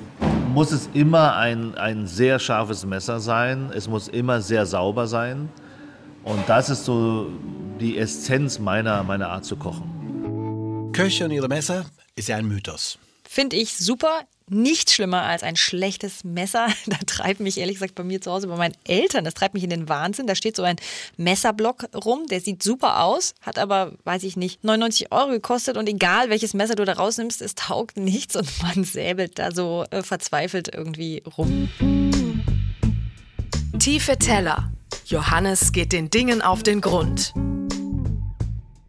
muss 0.54 0.72
es 0.72 0.90
immer 0.94 1.36
ein, 1.38 1.76
ein 1.76 2.06
sehr 2.06 2.38
scharfes 2.38 2.86
Messer 2.86 3.20
sein. 3.20 3.72
Es 3.74 3.88
muss 3.88 4.08
immer 4.08 4.42
sehr 4.42 4.68
sauber 4.68 5.08
sein. 5.08 5.50
Und 6.24 6.48
das 6.48 6.70
ist 6.70 6.86
so 6.86 7.30
die 7.80 7.98
Essenz 7.98 8.60
meiner, 8.60 9.04
meiner 9.04 9.30
Art 9.30 9.46
zu 9.46 9.56
kochen. 9.56 10.92
Köche 10.94 11.26
und 11.26 11.32
ihre 11.32 11.48
Messer 11.48 11.86
ist 12.16 12.28
ja 12.28 12.36
ein 12.36 12.46
Mythos. 12.46 13.00
Finde 13.24 13.56
ich 13.56 13.78
super. 13.78 14.22
Nicht 14.52 14.90
schlimmer 14.90 15.22
als 15.22 15.44
ein 15.44 15.56
schlechtes 15.56 16.24
Messer. 16.24 16.68
Da 16.88 16.98
treibt 17.06 17.40
mich 17.40 17.60
ehrlich 17.60 17.76
gesagt 17.76 17.94
bei 17.94 18.04
mir 18.04 18.20
zu 18.20 18.32
Hause, 18.32 18.48
bei 18.48 18.56
meinen 18.58 18.76
Eltern, 18.84 19.24
das 19.24 19.36
treibt 19.36 19.54
mich 19.54 19.64
in 19.64 19.70
den 19.70 19.88
Wahnsinn. 19.88 20.26
Da 20.26 20.34
steht 20.34 20.56
so 20.56 20.64
ein 20.64 20.78
Messerblock 21.18 21.86
rum, 22.04 22.26
der 22.26 22.42
sieht 22.42 22.64
super 22.64 23.04
aus, 23.04 23.36
hat 23.42 23.60
aber, 23.60 23.94
weiß 24.06 24.24
ich 24.24 24.36
nicht, 24.36 24.64
99 24.64 25.12
Euro 25.12 25.30
gekostet 25.30 25.78
und 25.78 25.88
egal 25.88 26.32
welches 26.32 26.56
Messer 26.56 26.74
du 26.74 26.84
da 26.84 26.94
rausnimmst, 26.94 27.44
es 27.44 27.54
taugt 27.54 27.98
nichts 27.98 28.36
und 28.36 28.50
man 28.64 28.84
säbelt 28.84 29.38
da 29.38 29.52
so 29.52 29.86
äh, 29.92 30.02
verzweifelt 30.02 30.74
irgendwie 30.74 31.22
rum. 31.38 31.70
Tiefe 33.80 34.18
Teller. 34.18 34.74
Johannes 35.06 35.72
geht 35.72 35.94
den 35.94 36.10
Dingen 36.10 36.42
auf 36.42 36.64
den 36.64 36.82
Grund. 36.82 37.34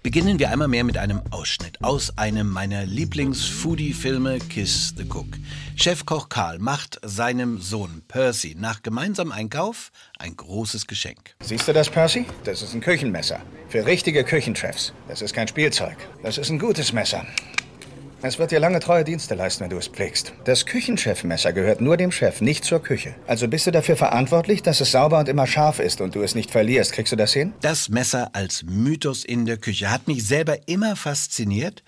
Beginnen 0.02 0.40
wir 0.40 0.50
einmal 0.50 0.66
mehr 0.66 0.82
mit 0.82 0.98
einem 0.98 1.22
Ausschnitt 1.30 1.80
aus 1.80 2.18
einem 2.18 2.50
meiner 2.50 2.86
Lieblings-Foodie-Filme 2.86 4.40
Kiss 4.40 4.92
the 4.96 5.04
Cook. 5.04 5.28
Chefkoch 5.76 6.28
Karl 6.28 6.58
macht 6.58 6.98
seinem 7.04 7.60
Sohn 7.60 8.02
Percy 8.08 8.56
nach 8.58 8.82
gemeinsamem 8.82 9.32
Einkauf 9.32 9.92
ein 10.18 10.34
großes 10.34 10.88
Geschenk. 10.88 11.36
Siehst 11.40 11.68
du 11.68 11.72
das, 11.72 11.88
Percy? 11.88 12.26
Das 12.42 12.60
ist 12.60 12.74
ein 12.74 12.80
Küchenmesser. 12.80 13.38
Für 13.68 13.86
richtige 13.86 14.24
Küchenchefs. 14.24 14.92
Das 15.06 15.22
ist 15.22 15.32
kein 15.34 15.46
Spielzeug. 15.46 15.96
Das 16.24 16.36
ist 16.36 16.50
ein 16.50 16.58
gutes 16.58 16.92
Messer. 16.92 17.24
Es 18.22 18.38
wird 18.38 18.50
dir 18.50 18.60
lange 18.60 18.80
treue 18.80 19.02
Dienste 19.02 19.34
leisten, 19.34 19.64
wenn 19.64 19.70
du 19.70 19.78
es 19.78 19.88
pflegst. 19.88 20.34
Das 20.44 20.66
Küchenchefmesser 20.66 21.54
gehört 21.54 21.80
nur 21.80 21.96
dem 21.96 22.12
Chef, 22.12 22.42
nicht 22.42 22.64
zur 22.64 22.82
Küche. 22.82 23.14
Also 23.26 23.48
bist 23.48 23.66
du 23.66 23.70
dafür 23.70 23.96
verantwortlich, 23.96 24.62
dass 24.62 24.82
es 24.82 24.92
sauber 24.92 25.20
und 25.20 25.28
immer 25.30 25.46
scharf 25.46 25.78
ist 25.78 26.02
und 26.02 26.14
du 26.14 26.20
es 26.20 26.34
nicht 26.34 26.50
verlierst. 26.50 26.92
Kriegst 26.92 27.12
du 27.12 27.16
das 27.16 27.32
hin? 27.32 27.54
Das 27.62 27.88
Messer 27.88 28.28
als 28.34 28.62
Mythos 28.62 29.24
in 29.24 29.46
der 29.46 29.56
Küche 29.56 29.90
hat 29.90 30.06
mich 30.06 30.26
selber 30.26 30.68
immer 30.68 30.96
fasziniert. 30.96 31.82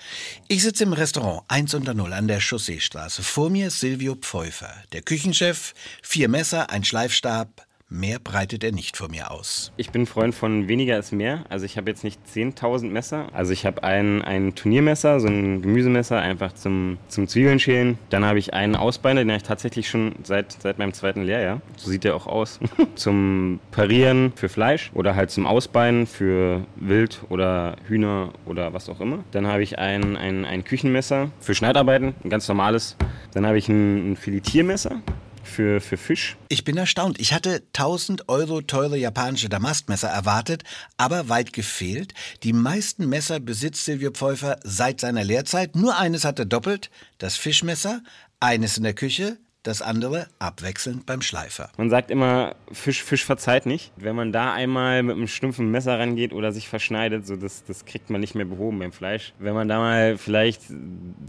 Ich 0.49 0.63
sitze 0.63 0.85
im 0.85 0.95
Restaurant 0.95 1.43
1 1.49 1.75
unter 1.75 1.93
0 1.93 2.15
an 2.15 2.29
der 2.29 2.41
Chausseestraße. 2.41 3.23
Vor 3.23 3.51
mir 3.51 3.71
Silvio 3.71 4.15
Pfeuffer, 4.15 4.73
der 4.93 5.03
Küchenchef, 5.03 5.75
vier 6.03 6.31
Messer, 6.31 6.71
ein 6.71 6.85
Schleifstab, 6.85 7.67
Mehr 7.95 8.19
breitet 8.19 8.65
er 8.65 8.73
nicht 8.73 8.97
vor 8.97 9.11
mir 9.11 9.31
aus. 9.31 9.71
Ich 9.77 9.91
bin 9.91 10.07
Freund 10.07 10.35
von 10.35 10.67
weniger 10.67 10.99
ist 10.99 11.13
mehr. 11.13 11.45
Also 11.51 11.67
ich 11.67 11.77
habe 11.77 11.91
jetzt 11.91 12.05
nicht 12.05 12.19
10.000 12.27 12.87
Messer. 12.87 13.27
Also 13.35 13.53
ich 13.53 13.67
habe 13.67 13.85
ein, 13.85 14.23
ein 14.23 14.55
Turniermesser, 14.55 15.21
so 15.21 15.29
ein 15.29 15.61
Gemüsemesser, 15.61 16.19
einfach 16.19 16.55
zum, 16.55 16.97
zum 17.09 17.29
Zwiebeln 17.29 17.59
schälen. 17.59 17.99
Dann 18.09 18.25
habe 18.25 18.39
ich 18.39 18.55
einen 18.55 18.77
Ausbeiner, 18.77 19.21
den 19.21 19.29
habe 19.29 19.37
ich 19.37 19.43
tatsächlich 19.43 19.91
schon 19.91 20.15
seit, 20.23 20.53
seit 20.53 20.79
meinem 20.79 20.95
zweiten 20.95 21.21
Lehrjahr. 21.21 21.61
So 21.77 21.91
sieht 21.91 22.05
der 22.05 22.17
auch 22.17 22.27
aus. 22.27 22.61
zum 22.95 23.61
Parieren 23.73 24.33
für 24.37 24.49
Fleisch 24.49 24.91
oder 24.95 25.15
halt 25.15 25.31
zum 25.31 25.47
Ausbeinen 25.47 26.07
für 26.07 26.65
Wild 26.77 27.21
oder 27.29 27.77
Hühner 27.89 28.33
oder 28.47 28.73
was 28.73 28.89
auch 28.89 29.01
immer. 29.01 29.23
Dann 29.33 29.47
habe 29.47 29.63
ich 29.63 29.79
ein, 29.79 30.17
ein, 30.17 30.47
ein 30.47 30.65
Küchenmesser 30.65 31.31
für 31.41 31.55
Schneidarbeiten, 31.55 32.15
ein 32.25 32.31
ganz 32.31 32.49
normales. 32.49 32.97
Dann 33.35 33.47
habe 33.47 33.59
ich 33.59 33.69
ein, 33.69 34.13
ein 34.13 34.17
Filetiermesser 34.17 35.03
für, 35.43 35.81
für 35.81 35.97
Fisch. 35.97 36.37
Ich 36.49 36.65
bin 36.65 36.77
erstaunt. 36.77 37.21
Ich 37.21 37.33
hatte 37.33 37.63
1000 37.75 38.29
Euro 38.29 38.61
teure 38.63 38.97
japanische 38.97 39.49
Damastmesser 39.49 40.09
erwartet, 40.09 40.65
aber 40.97 41.29
weit 41.29 41.53
gefehlt. 41.53 42.15
Die 42.43 42.53
meisten 42.53 43.09
Messer 43.09 43.41
besitzt 43.41 43.85
Silvio 43.85 44.11
Pfeuffer 44.11 44.59
seit 44.63 45.01
seiner 45.01 45.25
Lehrzeit. 45.25 45.77
Nur 45.77 45.99
eines 45.99 46.25
hat 46.25 46.39
er 46.39 46.45
doppelt, 46.45 46.91
das 47.19 47.37
Fischmesser, 47.37 48.03
eines 48.41 48.77
in 48.77 48.83
der 48.83 48.95
Küche, 48.95 49.39
das 49.63 49.81
andere 49.81 50.27
abwechselnd 50.39 51.07
beim 51.07 51.23
Schleifer. 51.23 51.71
Man 51.77 51.91
sagt 51.91 52.11
immer, 52.11 52.57
Fisch, 52.73 53.03
Fisch 53.03 53.25
verzeiht 53.25 53.67
nicht. 53.67 53.93
Wenn 53.97 54.17
man 54.17 54.33
da 54.33 54.53
einmal 54.53 55.03
mit 55.03 55.17
einem 55.17 55.29
stumpfen 55.29 55.71
Messer 55.71 55.99
rangeht 55.99 56.33
oder 56.33 56.53
sich 56.53 56.69
verschneidet, 56.69 57.27
so 57.27 57.37
das, 57.37 57.65
das 57.65 57.85
kriegt 57.85 58.11
man 58.11 58.21
nicht 58.21 58.35
mehr 58.35 58.45
behoben 58.45 58.79
beim 58.79 58.93
Fleisch. 58.93 59.35
Wenn 59.39 59.55
man 59.55 59.69
da 59.69 59.79
mal 59.79 60.19
vielleicht 60.19 60.63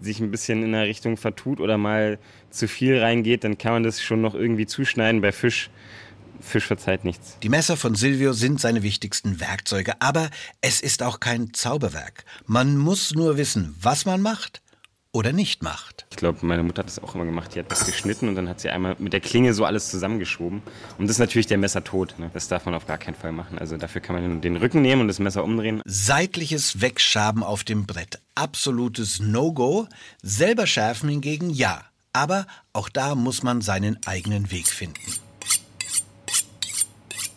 sich 0.01 0.19
ein 0.19 0.31
bisschen 0.31 0.63
in 0.63 0.71
der 0.71 0.85
Richtung 0.85 1.17
vertut 1.17 1.59
oder 1.59 1.77
mal 1.77 2.17
zu 2.49 2.67
viel 2.67 2.99
reingeht, 2.99 3.43
dann 3.43 3.57
kann 3.57 3.73
man 3.73 3.83
das 3.83 4.01
schon 4.01 4.21
noch 4.21 4.33
irgendwie 4.33 4.65
zuschneiden. 4.65 5.21
Bei 5.21 5.31
Fisch 5.31 5.69
Fisch 6.43 6.65
verzeiht 6.65 7.05
nichts. 7.05 7.37
Die 7.41 7.47
Messer 7.47 7.77
von 7.77 7.95
Silvio 7.95 8.33
sind 8.33 8.59
seine 8.59 8.83
wichtigsten 8.83 9.39
Werkzeuge, 9.39 9.93
aber 10.01 10.29
es 10.59 10.81
ist 10.81 11.01
auch 11.01 11.21
kein 11.21 11.53
Zauberwerk. 11.53 12.25
Man 12.45 12.77
muss 12.77 13.13
nur 13.13 13.37
wissen, 13.37 13.75
was 13.79 14.05
man 14.05 14.21
macht 14.21 14.62
oder 15.13 15.31
nicht 15.31 15.61
macht. 15.61 16.07
Ich 16.09 16.17
glaube, 16.17 16.39
meine 16.41 16.63
Mutter 16.63 16.79
hat 16.79 16.87
das 16.87 17.01
auch 17.01 17.13
immer 17.13 17.23
gemacht. 17.23 17.53
Die 17.53 17.59
hat 17.59 17.71
das 17.71 17.85
geschnitten 17.85 18.27
und 18.27 18.35
dann 18.35 18.49
hat 18.49 18.59
sie 18.59 18.69
einmal 18.69 18.95
mit 18.97 19.13
der 19.13 19.21
Klinge 19.21 19.53
so 19.53 19.63
alles 19.63 19.89
zusammengeschoben. 19.89 20.63
Und 20.97 21.07
das 21.07 21.17
ist 21.17 21.19
natürlich 21.19 21.45
der 21.45 21.59
Messertod. 21.59 22.15
Ne? 22.17 22.31
Das 22.33 22.47
darf 22.47 22.65
man 22.65 22.73
auf 22.73 22.87
gar 22.87 22.97
keinen 22.97 23.13
Fall 23.13 23.31
machen. 23.31 23.59
Also 23.59 23.77
dafür 23.77 24.01
kann 24.01 24.19
man 24.19 24.41
den 24.41 24.57
Rücken 24.57 24.81
nehmen 24.81 25.03
und 25.03 25.07
das 25.07 25.19
Messer 25.19 25.43
umdrehen. 25.43 25.81
Seitliches 25.85 26.81
Wegschaben 26.81 27.43
auf 27.43 27.63
dem 27.63 27.85
Brett. 27.85 28.19
Absolutes 28.33 29.19
No-Go. 29.19 29.87
Selber 30.23 30.65
schärfen 30.65 31.09
hingegen 31.09 31.51
ja. 31.51 31.81
Aber 32.11 32.47
auch 32.73 32.89
da 32.89 33.13
muss 33.13 33.43
man 33.43 33.61
seinen 33.61 33.99
eigenen 34.05 34.51
Weg 34.51 34.67
finden. 34.67 34.99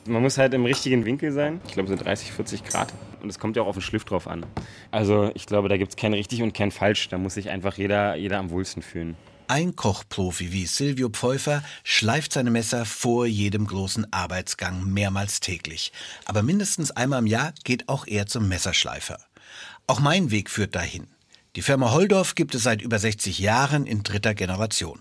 Man 0.06 0.22
muss 0.22 0.38
halt 0.38 0.54
im 0.54 0.64
richtigen 0.64 1.04
Winkel 1.04 1.32
sein. 1.32 1.60
Ich 1.66 1.72
glaube 1.72 1.88
so 1.90 1.96
30, 1.96 2.32
40 2.32 2.64
Grad. 2.64 2.92
Und 3.26 3.30
es 3.30 3.40
kommt 3.40 3.56
ja 3.56 3.62
auch 3.62 3.66
auf 3.66 3.74
den 3.74 3.82
Schliff 3.82 4.04
drauf 4.04 4.28
an. 4.28 4.46
Also 4.92 5.32
ich 5.34 5.46
glaube, 5.46 5.68
da 5.68 5.76
gibt 5.76 5.90
es 5.90 5.96
kein 5.96 6.14
richtig 6.14 6.42
und 6.42 6.54
kein 6.54 6.70
falsch. 6.70 7.08
Da 7.08 7.18
muss 7.18 7.34
sich 7.34 7.50
einfach 7.50 7.76
jeder, 7.76 8.14
jeder 8.14 8.38
am 8.38 8.50
wohlsten 8.50 8.82
fühlen. 8.82 9.16
Ein 9.48 9.74
Kochprofi 9.74 10.52
wie 10.52 10.64
Silvio 10.66 11.08
Pfeuffer 11.08 11.64
schleift 11.82 12.32
seine 12.32 12.52
Messer 12.52 12.84
vor 12.84 13.26
jedem 13.26 13.66
großen 13.66 14.12
Arbeitsgang 14.12 14.84
mehrmals 14.84 15.40
täglich. 15.40 15.90
Aber 16.24 16.44
mindestens 16.44 16.92
einmal 16.92 17.18
im 17.18 17.26
Jahr 17.26 17.52
geht 17.64 17.88
auch 17.88 18.06
er 18.06 18.26
zum 18.26 18.46
Messerschleifer. 18.46 19.18
Auch 19.88 19.98
mein 19.98 20.30
Weg 20.30 20.48
führt 20.48 20.76
dahin. 20.76 21.08
Die 21.56 21.62
Firma 21.62 21.90
Holdorf 21.90 22.36
gibt 22.36 22.54
es 22.54 22.62
seit 22.62 22.80
über 22.80 23.00
60 23.00 23.40
Jahren 23.40 23.86
in 23.86 24.04
dritter 24.04 24.34
Generation. 24.34 25.00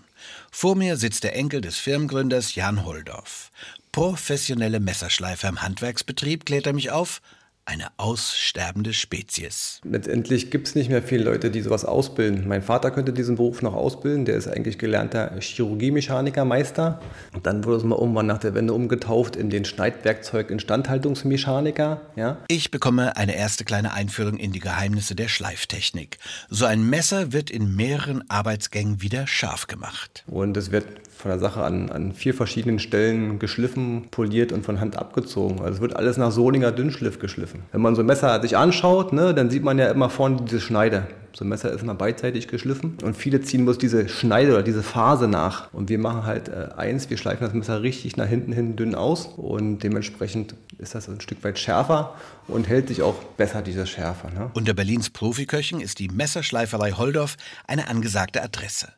Vor 0.50 0.74
mir 0.74 0.96
sitzt 0.96 1.22
der 1.22 1.36
Enkel 1.36 1.60
des 1.60 1.76
Firmengründers 1.76 2.56
Jan 2.56 2.84
Holdorf. 2.84 3.52
Professionelle 3.92 4.80
Messerschleifer 4.80 5.48
im 5.48 5.62
Handwerksbetrieb 5.62 6.44
klärt 6.44 6.66
er 6.66 6.72
mich 6.72 6.90
auf, 6.90 7.22
eine 7.66 7.88
aussterbende 7.96 8.92
Spezies. 8.92 9.80
Letztendlich 9.84 10.52
gibt 10.52 10.68
es 10.68 10.76
nicht 10.76 10.88
mehr 10.88 11.02
viele 11.02 11.24
Leute, 11.24 11.50
die 11.50 11.60
sowas 11.60 11.84
ausbilden. 11.84 12.46
Mein 12.46 12.62
Vater 12.62 12.92
könnte 12.92 13.12
diesen 13.12 13.34
Beruf 13.36 13.60
noch 13.60 13.74
ausbilden. 13.74 14.24
Der 14.24 14.36
ist 14.36 14.46
eigentlich 14.46 14.78
gelernter 14.78 15.32
Chirurgiemechanikermeister. 15.40 17.00
Und 17.34 17.46
dann 17.46 17.64
wurde 17.64 17.78
es 17.78 17.84
mal 17.84 17.98
irgendwann 17.98 18.26
nach 18.26 18.38
der 18.38 18.54
Wende 18.54 18.72
umgetauft 18.72 19.34
in 19.34 19.50
den 19.50 19.64
Schneidwerkzeug-Instandhaltungsmechaniker. 19.64 22.02
Ja? 22.14 22.36
Ich 22.46 22.70
bekomme 22.70 23.16
eine 23.16 23.34
erste 23.36 23.64
kleine 23.64 23.92
Einführung 23.92 24.36
in 24.36 24.52
die 24.52 24.60
Geheimnisse 24.60 25.16
der 25.16 25.26
Schleiftechnik. 25.26 26.18
So 26.48 26.66
ein 26.66 26.88
Messer 26.88 27.32
wird 27.32 27.50
in 27.50 27.74
mehreren 27.74 28.22
Arbeitsgängen 28.30 29.02
wieder 29.02 29.26
scharf 29.26 29.66
gemacht. 29.66 30.22
Und 30.28 30.56
es 30.56 30.70
wird 30.70 30.86
von 31.16 31.30
der 31.30 31.38
Sache 31.38 31.62
an, 31.62 31.90
an 31.90 32.12
vier 32.12 32.34
verschiedenen 32.34 32.78
Stellen 32.78 33.38
geschliffen, 33.38 34.08
poliert 34.10 34.52
und 34.52 34.64
von 34.64 34.80
Hand 34.80 34.96
abgezogen. 34.96 35.60
Also 35.60 35.76
es 35.76 35.80
wird 35.80 35.96
alles 35.96 36.18
nach 36.18 36.30
Solinger 36.30 36.72
Dünnschliff 36.72 37.18
geschliffen. 37.18 37.62
Wenn 37.72 37.80
man 37.80 37.94
so 37.94 38.02
ein 38.02 38.06
Messer 38.06 38.40
sich 38.42 38.56
anschaut, 38.56 39.12
ne, 39.12 39.34
dann 39.34 39.48
sieht 39.48 39.64
man 39.64 39.78
ja 39.78 39.90
immer 39.90 40.10
vorne 40.10 40.42
diese 40.42 40.60
Schneide. 40.60 41.06
So 41.32 41.44
ein 41.44 41.48
Messer 41.48 41.70
ist 41.70 41.82
immer 41.82 41.94
beidseitig 41.94 42.48
geschliffen 42.48 42.96
und 43.02 43.14
viele 43.14 43.42
ziehen 43.42 43.64
bloß 43.64 43.76
diese 43.76 44.08
Schneide 44.08 44.52
oder 44.52 44.62
diese 44.62 44.82
Phase 44.82 45.28
nach. 45.28 45.72
Und 45.74 45.90
wir 45.90 45.98
machen 45.98 46.24
halt 46.24 46.48
äh, 46.48 46.68
eins, 46.76 47.10
wir 47.10 47.18
schleifen 47.18 47.44
das 47.44 47.52
Messer 47.52 47.82
richtig 47.82 48.16
nach 48.16 48.26
hinten 48.26 48.52
hin 48.52 48.74
dünn 48.76 48.94
aus 48.94 49.26
und 49.36 49.80
dementsprechend 49.80 50.54
ist 50.78 50.94
das 50.94 51.10
ein 51.10 51.20
Stück 51.20 51.44
weit 51.44 51.58
schärfer 51.58 52.14
und 52.48 52.68
hält 52.68 52.88
sich 52.88 53.02
auch 53.02 53.16
besser, 53.36 53.60
diese 53.60 53.86
Schärfe. 53.86 54.28
Ne? 54.28 54.50
Unter 54.54 54.72
Berlins 54.72 55.10
Profiköchen 55.10 55.80
ist 55.80 55.98
die 55.98 56.08
Messerschleiferei 56.08 56.92
Holdorf 56.92 57.36
eine 57.66 57.88
angesagte 57.88 58.42
Adresse. 58.42 58.88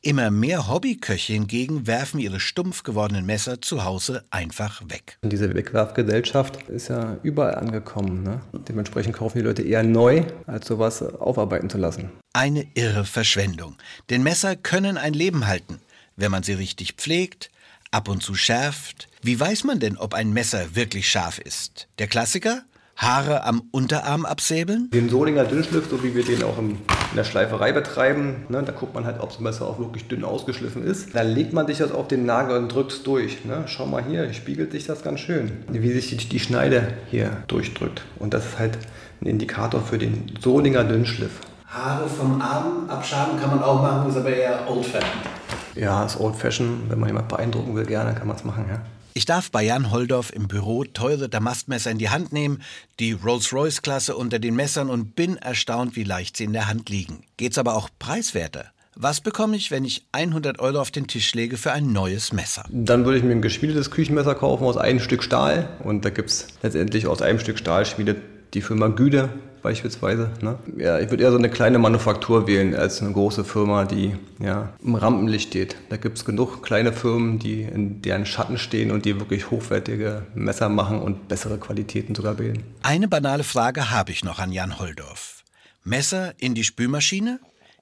Immer 0.00 0.30
mehr 0.30 0.68
Hobbyköche 0.68 1.32
hingegen 1.32 1.86
werfen 1.86 2.20
ihre 2.20 2.40
stumpf 2.40 2.82
gewordenen 2.82 3.26
Messer 3.26 3.60
zu 3.60 3.84
Hause 3.84 4.24
einfach 4.30 4.82
weg. 4.88 5.18
Und 5.22 5.32
diese 5.32 5.54
Wegwerfgesellschaft 5.54 6.68
ist 6.68 6.88
ja 6.88 7.18
überall 7.22 7.54
angekommen. 7.54 8.22
Ne? 8.22 8.40
Dementsprechend 8.68 9.14
kaufen 9.14 9.38
die 9.38 9.44
Leute 9.44 9.62
eher 9.62 9.82
neu, 9.82 10.24
als 10.46 10.66
sowas 10.66 11.02
aufarbeiten 11.02 11.70
zu 11.70 11.78
lassen. 11.78 12.10
Eine 12.32 12.66
irre 12.74 13.04
Verschwendung. 13.04 13.76
Denn 14.10 14.22
Messer 14.22 14.56
können 14.56 14.96
ein 14.96 15.14
Leben 15.14 15.46
halten, 15.46 15.80
wenn 16.16 16.30
man 16.30 16.42
sie 16.42 16.54
richtig 16.54 16.94
pflegt, 16.94 17.50
ab 17.90 18.08
und 18.08 18.22
zu 18.22 18.34
schärft. 18.34 19.08
Wie 19.22 19.38
weiß 19.38 19.64
man 19.64 19.78
denn, 19.78 19.96
ob 19.96 20.14
ein 20.14 20.32
Messer 20.32 20.74
wirklich 20.74 21.08
scharf 21.08 21.38
ist? 21.38 21.88
Der 21.98 22.08
Klassiker? 22.08 22.62
Haare 23.02 23.42
am 23.42 23.64
Unterarm 23.72 24.24
absäbeln? 24.24 24.88
Den 24.90 25.08
Solinger 25.08 25.42
Dünnschliff, 25.42 25.90
so 25.90 26.04
wie 26.04 26.14
wir 26.14 26.24
den 26.24 26.44
auch 26.44 26.56
in 26.56 26.78
der 27.16 27.24
Schleiferei 27.24 27.72
betreiben, 27.72 28.46
ne, 28.48 28.62
da 28.62 28.70
guckt 28.70 28.94
man 28.94 29.04
halt, 29.04 29.18
ob 29.18 29.30
das 29.30 29.40
Messer 29.40 29.66
auch 29.66 29.80
wirklich 29.80 30.06
dünn 30.06 30.22
ausgeschliffen 30.22 30.84
ist. 30.84 31.12
Dann 31.12 31.26
legt 31.26 31.52
man 31.52 31.66
sich 31.66 31.78
das 31.78 31.90
auf 31.90 32.06
den 32.06 32.24
Nagel 32.26 32.56
und 32.58 32.72
drückt 32.72 32.92
es 32.92 33.02
durch. 33.02 33.44
Ne? 33.44 33.64
Schau 33.66 33.86
mal 33.86 34.04
hier, 34.04 34.32
spiegelt 34.32 34.70
sich 34.70 34.86
das 34.86 35.02
ganz 35.02 35.18
schön, 35.18 35.50
wie 35.68 35.90
sich 35.90 36.16
die, 36.16 36.28
die 36.28 36.38
Schneide 36.38 36.92
hier 37.10 37.42
durchdrückt. 37.48 38.02
Und 38.20 38.34
das 38.34 38.46
ist 38.46 38.58
halt 38.60 38.78
ein 39.20 39.26
Indikator 39.26 39.80
für 39.82 39.98
den 39.98 40.32
Solinger 40.40 40.84
Dünnschliff. 40.84 41.40
Haare 41.66 42.08
vom 42.08 42.40
Arm 42.40 42.88
abschaben 42.88 43.40
kann 43.40 43.50
man 43.50 43.64
auch 43.64 43.82
machen, 43.82 44.10
ist 44.10 44.16
aber 44.16 44.30
eher 44.30 44.60
old-fashioned. 44.68 45.26
Ja, 45.74 46.04
ist 46.04 46.20
old-fashioned. 46.20 46.88
Wenn 46.88 47.00
man 47.00 47.08
jemand 47.08 47.26
beeindrucken 47.26 47.74
will, 47.74 47.84
gerne 47.84 48.14
kann 48.14 48.28
man 48.28 48.36
es 48.36 48.44
machen, 48.44 48.66
ja. 48.68 48.80
Ich 49.14 49.26
darf 49.26 49.50
bei 49.50 49.62
Jan 49.62 49.90
Holdorf 49.90 50.32
im 50.32 50.48
Büro 50.48 50.84
teure 50.84 51.28
Damastmesser 51.28 51.90
in 51.90 51.98
die 51.98 52.08
Hand 52.08 52.32
nehmen, 52.32 52.62
die 52.98 53.12
Rolls-Royce-Klasse 53.12 54.16
unter 54.16 54.38
den 54.38 54.56
Messern 54.56 54.88
und 54.88 55.14
bin 55.14 55.36
erstaunt, 55.36 55.96
wie 55.96 56.04
leicht 56.04 56.38
sie 56.38 56.44
in 56.44 56.54
der 56.54 56.66
Hand 56.66 56.88
liegen. 56.88 57.24
Geht's 57.36 57.58
aber 57.58 57.74
auch 57.76 57.90
preiswerter? 57.98 58.72
Was 58.94 59.20
bekomme 59.20 59.56
ich, 59.56 59.70
wenn 59.70 59.84
ich 59.84 60.06
100 60.12 60.60
Euro 60.60 60.80
auf 60.80 60.90
den 60.90 61.08
Tisch 61.08 61.34
lege 61.34 61.58
für 61.58 61.72
ein 61.72 61.92
neues 61.92 62.32
Messer? 62.32 62.64
Dann 62.70 63.04
würde 63.04 63.18
ich 63.18 63.24
mir 63.24 63.32
ein 63.32 63.42
geschmiedetes 63.42 63.90
Küchenmesser 63.90 64.34
kaufen 64.34 64.64
aus 64.64 64.78
einem 64.78 65.00
Stück 65.00 65.22
Stahl. 65.22 65.68
Und 65.84 66.04
da 66.04 66.10
gibt 66.10 66.30
es 66.30 66.46
letztendlich 66.62 67.06
aus 67.06 67.20
einem 67.20 67.38
Stück 67.38 67.58
Stahl 67.58 67.84
schmiedet 67.84 68.18
die 68.54 68.62
Firma 68.62 68.88
Güde 68.88 69.30
beispielsweise. 69.62 70.30
Ne? 70.40 70.58
Ja, 70.76 70.98
ich 70.98 71.10
würde 71.10 71.22
eher 71.22 71.30
so 71.30 71.38
eine 71.38 71.48
kleine 71.48 71.78
Manufaktur 71.78 72.46
wählen 72.46 72.74
als 72.74 73.00
eine 73.00 73.12
große 73.12 73.44
Firma, 73.44 73.84
die 73.84 74.16
ja, 74.40 74.72
im 74.82 74.96
Rampenlicht 74.96 75.48
steht. 75.48 75.76
Da 75.88 75.96
gibt 75.96 76.18
es 76.18 76.24
genug 76.24 76.62
kleine 76.62 76.92
Firmen, 76.92 77.38
die 77.38 77.62
in 77.62 78.02
deren 78.02 78.26
Schatten 78.26 78.58
stehen 78.58 78.90
und 78.90 79.04
die 79.04 79.18
wirklich 79.18 79.50
hochwertige 79.50 80.26
Messer 80.34 80.68
machen 80.68 81.00
und 81.00 81.28
bessere 81.28 81.58
Qualitäten 81.58 82.14
sogar 82.14 82.38
wählen. 82.38 82.64
Eine 82.82 83.08
banale 83.08 83.44
Frage 83.44 83.90
habe 83.90 84.10
ich 84.10 84.24
noch 84.24 84.38
an 84.38 84.52
Jan 84.52 84.78
Holdorf. 84.78 85.44
Messer 85.84 86.34
in 86.38 86.54
die 86.54 86.64
Spülmaschine? 86.64 87.40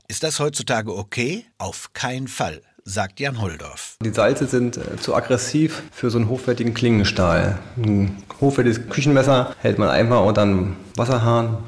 Ist 0.08 0.22
das 0.22 0.40
heutzutage 0.40 0.94
okay? 0.94 1.44
Auf 1.58 1.92
keinen 1.92 2.28
Fall 2.28 2.62
sagt 2.84 3.20
Jan 3.20 3.40
Holdorf. 3.40 3.96
Die 4.02 4.10
Salze 4.10 4.46
sind 4.46 4.76
äh, 4.76 4.96
zu 4.96 5.14
aggressiv 5.14 5.82
für 5.92 6.10
so 6.10 6.18
einen 6.18 6.28
hochwertigen 6.28 6.74
Klingenstahl. 6.74 7.58
Ein 7.76 8.22
hochwertiges 8.40 8.88
Küchenmesser 8.88 9.54
hält 9.60 9.78
man 9.78 9.88
einmal 9.88 10.26
und 10.26 10.36
dann 10.36 10.76
Wasserhahn 10.96 11.58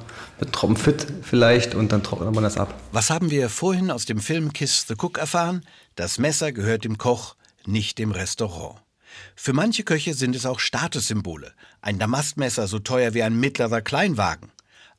mit 0.41 0.53
Tropfen 0.53 0.95
vielleicht 1.23 1.75
und 1.75 1.93
dann 1.93 2.03
trocknet 2.03 2.35
man 2.35 2.45
das 2.45 2.57
ab. 2.57 2.75
Was 2.91 3.11
haben 3.11 3.31
wir 3.31 3.49
vorhin 3.49 3.91
aus 3.91 4.07
dem 4.07 4.19
Film 4.19 4.53
Kiss 4.53 4.87
the 4.89 4.95
Cook 4.95 5.19
erfahren? 5.19 5.65
Das 5.95 6.19
Messer 6.19 6.53
gehört 6.53 6.85
dem 6.85 6.99
Koch, 6.99 7.37
nicht 7.65 7.99
dem 7.99 8.11
Restaurant. 8.11 8.81
Für 9.37 9.53
manche 9.53 9.85
Köche 9.85 10.15
sind 10.15 10.35
es 10.35 10.47
auch 10.47 10.59
Statussymbole. 10.59 11.53
Ein 11.81 11.99
Damastmesser 11.99 12.67
so 12.67 12.79
teuer 12.79 13.15
wie 13.15 13.23
ein 13.23 13.39
mittlerer 13.39 13.83
Kleinwagen. 13.83 14.51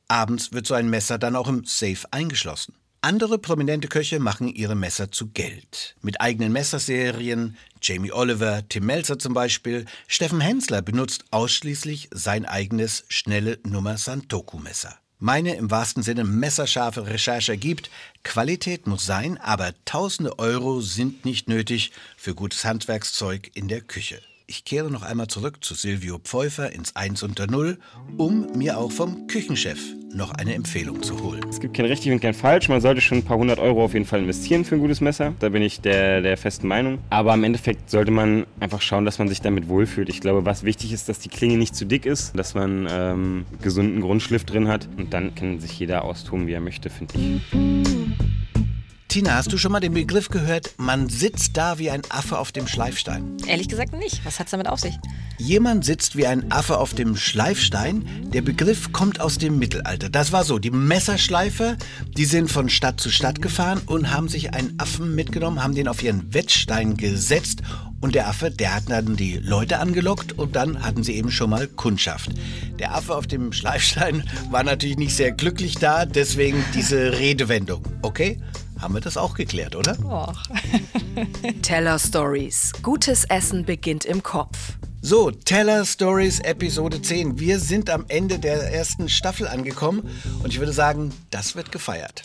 Abends 0.08 0.54
wird 0.54 0.68
so 0.68 0.76
ein 0.76 0.90
Messer 0.90 1.18
dann 1.18 1.36
auch 1.36 1.48
im 1.48 1.66
Safe 1.66 2.06
eingeschlossen. 2.12 2.76
Andere 3.06 3.38
prominente 3.38 3.90
Köche 3.90 4.18
machen 4.22 4.48
ihre 4.48 4.76
Messer 4.76 5.12
zu 5.12 5.28
Geld. 5.28 5.98
Mit 6.02 6.22
eigenen 6.22 6.54
Messerserien, 6.54 7.58
Jamie 7.82 8.14
Oliver, 8.14 8.64
Tim 8.70 8.86
Melzer 8.86 9.20
zum 9.20 9.34
Beispiel. 9.34 9.84
Steffen 10.08 10.40
Hensler 10.40 10.82
benutzt 10.82 11.26
ausschließlich 11.30 12.08
sein 12.14 12.46
eigenes 12.46 13.04
schnelle 13.10 13.60
Nummer 13.66 13.98
Santoku-Messer. 13.98 14.98
Meine 15.20 15.58
im 15.58 15.70
wahrsten 15.70 16.02
Sinne 16.02 16.24
messerscharfe 16.24 17.06
Recherche 17.06 17.52
ergibt, 17.52 17.90
Qualität 18.24 18.88
muss 18.88 19.06
sein, 19.06 19.38
aber 19.38 19.74
tausende 19.84 20.40
Euro 20.40 20.80
sind 20.80 21.26
nicht 21.26 21.50
nötig 21.50 21.92
für 22.16 22.34
gutes 22.34 22.64
Handwerkszeug 22.64 23.52
in 23.54 23.68
der 23.68 23.82
Küche. 23.82 24.22
Ich 24.56 24.66
kehre 24.66 24.92
noch 24.92 25.02
einmal 25.02 25.26
zurück 25.26 25.64
zu 25.64 25.74
Silvio 25.74 26.20
Pfeuffer 26.20 26.72
ins 26.72 26.96
1 26.96 27.24
unter 27.24 27.48
0, 27.48 27.80
um 28.18 28.56
mir 28.56 28.78
auch 28.78 28.92
vom 28.92 29.26
Küchenchef 29.26 29.80
noch 30.14 30.30
eine 30.30 30.54
Empfehlung 30.54 31.02
zu 31.02 31.20
holen. 31.24 31.42
Es 31.50 31.60
gibt 31.60 31.76
kein 31.76 31.88
richtig 31.88 32.12
und 32.12 32.20
kein 32.20 32.36
falsch. 32.36 32.70
Man 32.70 32.80
sollte 32.80 33.02
schon 33.02 33.18
ein 33.18 33.26
paar 33.26 33.40
hundert 33.40 33.58
Euro 33.58 33.84
auf 33.84 33.94
jeden 33.94 34.06
Fall 34.06 34.20
investieren 34.20 34.64
für 34.64 34.76
ein 34.76 34.80
gutes 34.80 35.02
Messer. 35.02 35.34
Da 35.40 35.50
bin 35.50 35.64
ich 35.64 35.82
der, 35.82 36.22
der 36.22 36.38
festen 36.38 36.68
Meinung. 36.68 37.00
Aber 37.10 37.34
im 37.34 37.44
Endeffekt 37.44 37.90
sollte 37.90 38.12
man 38.12 38.46
einfach 38.60 38.80
schauen, 38.80 39.06
dass 39.06 39.18
man 39.18 39.28
sich 39.28 39.42
damit 39.42 39.70
wohlfühlt. 39.70 40.08
Ich 40.10 40.22
glaube, 40.22 40.46
was 40.46 40.64
wichtig 40.64 40.94
ist, 40.94 41.10
dass 41.10 41.18
die 41.18 41.30
Klinge 41.30 41.58
nicht 41.58 41.76
zu 41.76 41.88
dick 41.88 42.06
ist, 42.06 42.38
dass 42.38 42.54
man 42.54 42.88
ähm, 42.92 43.46
gesunden 43.64 44.02
Grundschliff 44.02 44.44
drin 44.46 44.68
hat. 44.68 44.88
Und 44.98 45.16
dann 45.16 45.34
kann 45.34 45.62
sich 45.62 45.80
jeder 45.80 46.04
austoben, 46.04 46.46
wie 46.46 46.54
er 46.54 46.62
möchte, 46.62 46.92
finde 46.92 47.16
ich. 47.18 48.23
Tina, 49.14 49.36
hast 49.36 49.54
du 49.54 49.60
schon 49.60 49.72
mal 49.72 49.80
den 49.80 49.94
Begriff 49.94 50.30
gehört, 50.30 50.74
man 50.78 51.08
sitzt 51.08 51.56
da 51.56 51.78
wie 51.78 51.92
ein 51.92 52.02
Affe 52.10 52.40
auf 52.40 52.52
dem 52.52 52.66
Schleifstein? 52.66 53.38
Ehrlich 53.46 53.70
gesagt 53.70 53.94
nicht. 53.94 54.26
Was 54.26 54.40
hat 54.40 54.48
es 54.48 54.52
damit 54.52 54.68
auf 54.68 54.80
sich? 54.80 54.96
Jemand 55.38 55.86
sitzt 55.86 56.16
wie 56.16 56.26
ein 56.26 56.52
Affe 56.52 56.80
auf 56.80 56.96
dem 56.96 57.16
Schleifstein. 57.16 58.10
Der 58.34 58.42
Begriff 58.42 58.92
kommt 58.92 59.20
aus 59.20 59.38
dem 59.38 59.60
Mittelalter. 59.60 60.10
Das 60.10 60.32
war 60.32 60.44
so, 60.44 60.58
die 60.58 60.72
Messerschleifer, 60.72 61.78
die 62.18 62.26
sind 62.26 62.52
von 62.52 62.70
Stadt 62.70 63.00
zu 63.00 63.12
Stadt 63.12 63.40
gefahren 63.40 63.84
und 63.86 64.10
haben 64.10 64.30
sich 64.30 64.56
einen 64.56 64.74
Affen 64.80 65.14
mitgenommen, 65.14 65.62
haben 65.62 65.76
den 65.76 65.88
auf 65.88 66.02
ihren 66.02 66.34
Wettstein 66.34 66.98
gesetzt 66.98 67.62
und 68.02 68.16
der 68.16 68.28
Affe, 68.28 68.50
der 68.50 68.74
hat 68.74 68.90
dann 68.90 69.16
die 69.16 69.38
Leute 69.38 69.78
angelockt 69.78 70.40
und 70.40 70.56
dann 70.56 70.84
hatten 70.84 71.04
sie 71.04 71.14
eben 71.14 71.30
schon 71.30 71.52
mal 71.52 71.68
Kundschaft. 71.68 72.32
Der 72.80 72.96
Affe 72.96 73.16
auf 73.16 73.28
dem 73.28 73.54
Schleifstein 73.54 74.28
war 74.50 74.64
natürlich 74.64 74.98
nicht 74.98 75.16
sehr 75.16 75.32
glücklich 75.32 75.76
da, 75.76 76.08
deswegen 76.08 76.66
diese 76.74 77.20
Redewendung. 77.20 77.84
Okay? 78.02 78.40
Haben 78.84 78.96
wir 78.96 79.02
das 79.02 79.16
auch 79.16 79.36
geklärt, 79.36 79.78
oder? 79.78 79.98
Och. 80.04 80.36
Teller 81.62 81.98
Stories. 81.98 82.74
Gutes 82.82 83.24
Essen 83.24 83.64
beginnt 83.64 84.04
im 84.04 84.22
Kopf. 84.24 84.74
So, 85.02 85.32
Teller 85.32 85.86
Stories 85.86 86.42
Episode 86.42 87.02
10. 87.02 87.40
Wir 87.40 87.60
sind 87.60 87.90
am 87.90 88.04
Ende 88.10 88.40
der 88.40 88.74
ersten 88.74 89.08
Staffel 89.08 89.48
angekommen 89.48 90.10
und 90.44 90.52
ich 90.52 90.60
würde 90.60 90.74
sagen, 90.74 91.14
das 91.32 91.56
wird 91.56 91.72
gefeiert. 91.72 92.24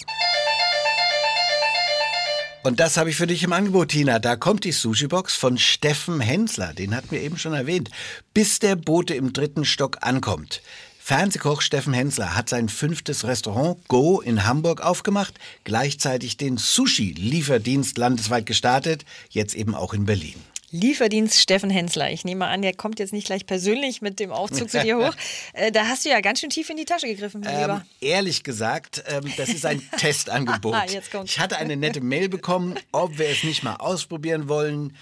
Und 2.64 2.80
das 2.80 2.96
habe 2.96 3.08
ich 3.08 3.14
für 3.14 3.28
dich 3.28 3.44
im 3.44 3.52
Angebot, 3.52 3.90
Tina. 3.90 4.18
Da 4.18 4.34
kommt 4.34 4.64
die 4.64 4.72
Sushi-Box 4.72 5.36
von 5.36 5.58
Steffen 5.58 6.18
Hensler. 6.18 6.74
Den 6.74 6.92
hatten 6.96 7.12
wir 7.12 7.22
eben 7.22 7.38
schon 7.38 7.54
erwähnt. 7.54 7.88
Bis 8.34 8.58
der 8.58 8.74
Bote 8.74 9.14
im 9.14 9.32
dritten 9.32 9.64
Stock 9.64 9.98
ankommt. 10.00 10.60
Fernsehkoch 11.08 11.62
Steffen 11.62 11.94
Hensler 11.94 12.36
hat 12.36 12.50
sein 12.50 12.68
fünftes 12.68 13.24
Restaurant 13.24 13.78
Go 13.88 14.20
in 14.20 14.44
Hamburg 14.44 14.82
aufgemacht, 14.82 15.32
gleichzeitig 15.64 16.36
den 16.36 16.58
Sushi-Lieferdienst 16.58 17.96
landesweit 17.96 18.44
gestartet, 18.44 19.06
jetzt 19.30 19.54
eben 19.54 19.74
auch 19.74 19.94
in 19.94 20.04
Berlin. 20.04 20.34
Lieferdienst 20.70 21.40
Steffen 21.40 21.70
Hensler. 21.70 22.10
Ich 22.10 22.26
nehme 22.26 22.44
an, 22.44 22.60
der 22.60 22.74
kommt 22.74 22.98
jetzt 22.98 23.14
nicht 23.14 23.26
gleich 23.26 23.46
persönlich 23.46 24.02
mit 24.02 24.20
dem 24.20 24.30
Aufzug 24.32 24.68
zu 24.68 24.82
dir 24.82 24.98
hoch. 24.98 25.14
Äh, 25.54 25.72
da 25.72 25.86
hast 25.86 26.04
du 26.04 26.10
ja 26.10 26.20
ganz 26.20 26.40
schön 26.40 26.50
tief 26.50 26.68
in 26.68 26.76
die 26.76 26.84
Tasche 26.84 27.06
gegriffen, 27.06 27.40
mein 27.40 27.54
ähm, 27.54 27.60
Lieber. 27.60 27.86
Ehrlich 28.00 28.42
gesagt, 28.42 29.02
ähm, 29.08 29.32
das 29.38 29.48
ist 29.48 29.64
ein 29.64 29.82
Testangebot. 29.98 30.74
Ah. 30.74 30.84
Ich 31.24 31.38
hatte 31.38 31.56
eine 31.56 31.76
nette 31.76 32.02
Mail 32.02 32.28
bekommen, 32.28 32.78
ob 32.92 33.18
wir 33.18 33.28
es 33.30 33.44
nicht 33.44 33.62
mal 33.62 33.76
ausprobieren 33.76 34.48
wollen 34.48 34.94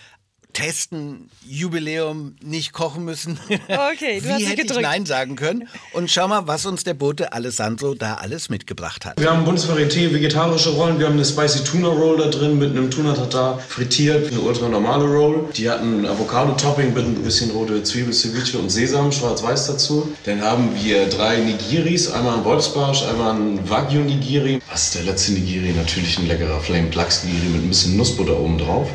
testen, 0.57 1.29
Jubiläum, 1.47 2.35
nicht 2.43 2.73
kochen 2.73 3.05
müssen. 3.05 3.39
Okay, 3.69 4.21
du 4.21 4.25
Wie 4.27 4.33
hast 4.33 4.41
hätte 4.41 4.63
ich 4.63 4.69
gedrückt. 4.69 4.83
Nein 4.83 5.05
sagen 5.05 5.37
können? 5.37 5.69
Und 5.93 6.11
schau 6.11 6.29
mal, 6.29 6.47
was 6.47 6.65
uns 6.65 6.83
der 6.83 6.95
Bote 6.95 7.35
Alessandro 7.35 7.95
da 7.95 8.15
alles 8.15 8.49
mitgebracht 8.49 9.05
hat. 9.05 9.21
Wir 9.21 9.31
haben 9.31 9.45
Bundesvarieté 9.45 10.15
vegetarische 10.15 10.71
Rollen. 10.71 10.99
Wir 10.99 11.09
haben 11.09 11.15
eine 11.15 11.27
Spicy 11.27 11.63
Tuna 11.63 11.89
Roll 11.89 12.17
da 12.17 12.29
drin 12.29 12.59
mit 12.59 12.71
einem 12.71 12.91
Tuna 12.91 13.13
Tartar 13.13 13.59
frittiert. 13.59 14.33
Eine 14.33 14.41
ultra 14.41 14.71
normale 14.71 15.05
Roll. 15.05 15.51
Die 15.55 15.69
hatten 15.69 16.01
ein 16.01 16.07
Avocado-Topping 16.07 16.95
mit 16.95 17.05
ein 17.05 17.23
bisschen 17.23 17.51
rote 17.51 17.83
Zwiebel, 17.83 18.15
Ceviche 18.15 18.57
und 18.59 18.71
Sesam, 18.71 19.13
schwarz-weiß 19.13 19.67
dazu. 19.67 20.11
Dann 20.25 20.41
haben 20.41 20.75
wir 20.75 21.07
drei 21.11 21.37
Nigiris. 21.37 22.11
Einmal 22.11 22.39
ein 22.39 22.45
Wolfsbarsch, 22.45 23.03
einmal 23.03 23.35
ein 23.35 23.69
Wagyu 23.69 24.01
Nigiri. 24.01 24.61
Was 24.71 24.85
ist 24.85 24.95
der 24.95 25.03
letzte 25.03 25.33
Nigiri? 25.33 25.75
Natürlich 25.77 26.19
ein 26.19 26.27
leckerer 26.27 26.61
Flamed 26.61 26.95
Lachs 26.95 27.25
Nigiri 27.25 27.49
mit 27.49 27.63
ein 27.63 27.69
bisschen 27.69 27.99
Nussbutter 27.99 28.39
oben 28.41 28.57
drauf. 28.57 28.89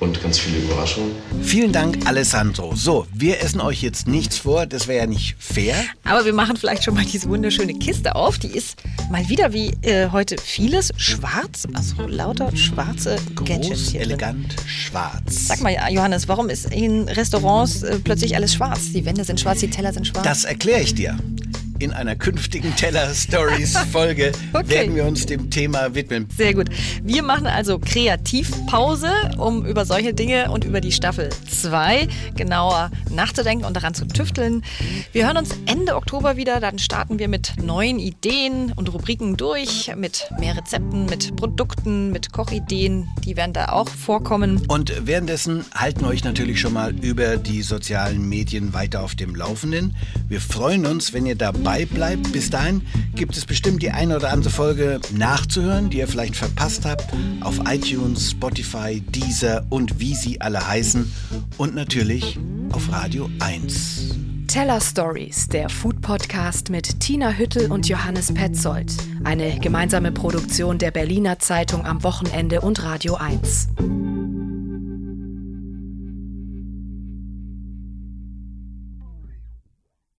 Und 0.00 0.22
ganz 0.22 0.38
viele 0.38 0.58
Überraschungen. 0.58 1.10
Vielen 1.42 1.72
Dank, 1.72 2.06
Alessandro. 2.06 2.72
So, 2.76 3.06
wir 3.12 3.40
essen 3.42 3.60
euch 3.60 3.82
jetzt 3.82 4.06
nichts 4.06 4.38
vor, 4.38 4.64
das 4.64 4.86
wäre 4.86 5.00
ja 5.00 5.06
nicht 5.06 5.34
fair. 5.40 5.74
Aber 6.04 6.24
wir 6.24 6.32
machen 6.32 6.56
vielleicht 6.56 6.84
schon 6.84 6.94
mal 6.94 7.04
diese 7.04 7.28
wunderschöne 7.28 7.74
Kiste 7.74 8.14
auf. 8.14 8.38
Die 8.38 8.46
ist 8.46 8.76
mal 9.10 9.28
wieder 9.28 9.52
wie 9.52 9.70
äh, 9.82 10.08
heute 10.10 10.36
vieles 10.38 10.92
schwarz. 10.96 11.66
Also 11.74 12.06
lauter 12.06 12.56
schwarze 12.56 13.16
Gadgets 13.34 13.68
Groß, 13.68 13.88
hier 13.90 14.00
drin. 14.02 14.10
elegant, 14.10 14.56
schwarz. 14.66 15.48
Sag 15.48 15.62
mal, 15.62 15.74
Johannes, 15.90 16.28
warum 16.28 16.48
ist 16.48 16.72
in 16.72 17.08
Restaurants 17.08 17.82
äh, 17.82 17.98
plötzlich 17.98 18.36
alles 18.36 18.54
schwarz? 18.54 18.92
Die 18.92 19.04
Wände 19.04 19.24
sind 19.24 19.40
schwarz, 19.40 19.58
die 19.58 19.70
Teller 19.70 19.92
sind 19.92 20.06
schwarz. 20.06 20.24
Das 20.24 20.44
erkläre 20.44 20.80
ich 20.80 20.94
dir. 20.94 21.18
In 21.80 21.92
einer 21.92 22.16
künftigen 22.16 22.74
Teller 22.74 23.14
Stories 23.14 23.76
Folge 23.92 24.32
Okay. 24.52 24.68
werden 24.68 24.94
wir 24.96 25.04
uns 25.04 25.26
dem 25.26 25.48
Thema 25.50 25.94
widmen. 25.94 26.26
Sehr 26.36 26.54
gut. 26.54 26.68
Wir 27.04 27.22
machen 27.22 27.46
also 27.46 27.78
Kreativpause, 27.78 29.10
um 29.36 29.64
über 29.64 29.84
solche 29.84 30.12
Dinge 30.14 30.50
und 30.50 30.64
über 30.64 30.80
die 30.80 30.90
Staffel 30.90 31.28
2 31.48 32.08
genauer 32.34 32.90
nachzudenken 33.10 33.64
und 33.64 33.74
daran 33.76 33.94
zu 33.94 34.06
tüfteln. 34.06 34.64
Wir 35.12 35.26
hören 35.26 35.36
uns 35.36 35.50
Ende 35.66 35.94
Oktober 35.96 36.36
wieder. 36.36 36.60
Dann 36.60 36.78
starten 36.78 37.18
wir 37.18 37.28
mit 37.28 37.52
neuen 37.62 37.98
Ideen 37.98 38.72
und 38.74 38.92
Rubriken 38.92 39.36
durch, 39.36 39.92
mit 39.96 40.28
mehr 40.40 40.56
Rezepten, 40.56 41.06
mit 41.06 41.36
Produkten, 41.36 42.10
mit 42.10 42.32
Kochideen. 42.32 43.08
Die 43.24 43.36
werden 43.36 43.52
da 43.52 43.66
auch 43.66 43.88
vorkommen. 43.88 44.62
Und 44.68 44.92
währenddessen 45.06 45.64
halten 45.74 46.00
wir 46.00 46.08
euch 46.08 46.24
natürlich 46.24 46.60
schon 46.60 46.72
mal 46.72 46.92
über 47.04 47.36
die 47.36 47.62
sozialen 47.62 48.28
Medien 48.28 48.74
weiter 48.74 49.02
auf 49.02 49.14
dem 49.14 49.34
Laufenden. 49.36 49.94
Wir 50.28 50.40
freuen 50.40 50.86
uns, 50.86 51.12
wenn 51.12 51.24
ihr 51.26 51.36
dabei 51.68 51.84
bleibt. 51.84 52.32
Bis 52.32 52.48
dahin 52.48 52.82
gibt 53.14 53.36
es 53.36 53.44
bestimmt 53.44 53.82
die 53.82 53.90
eine 53.90 54.16
oder 54.16 54.32
andere 54.32 54.50
Folge 54.50 55.00
nachzuhören, 55.14 55.90
die 55.90 55.98
ihr 55.98 56.08
vielleicht 56.08 56.36
verpasst 56.36 56.86
habt, 56.86 57.04
auf 57.42 57.60
iTunes, 57.68 58.30
Spotify, 58.30 59.00
Deezer 59.00 59.66
und 59.68 60.00
wie 60.00 60.14
sie 60.14 60.40
alle 60.40 60.66
heißen. 60.66 61.12
Und 61.58 61.74
natürlich 61.74 62.38
auf 62.72 62.90
Radio 62.90 63.28
1. 63.40 64.14
Teller 64.46 64.80
Stories, 64.80 65.46
der 65.48 65.68
Food 65.68 66.00
Podcast 66.00 66.70
mit 66.70 67.00
Tina 67.00 67.32
Hüttel 67.32 67.70
und 67.70 67.86
Johannes 67.86 68.32
Petzold. 68.32 68.90
Eine 69.24 69.58
gemeinsame 69.58 70.10
Produktion 70.10 70.78
der 70.78 70.90
Berliner 70.90 71.38
Zeitung 71.38 71.84
am 71.84 72.02
Wochenende 72.02 72.62
und 72.62 72.82
Radio 72.82 73.16
1. 73.16 73.68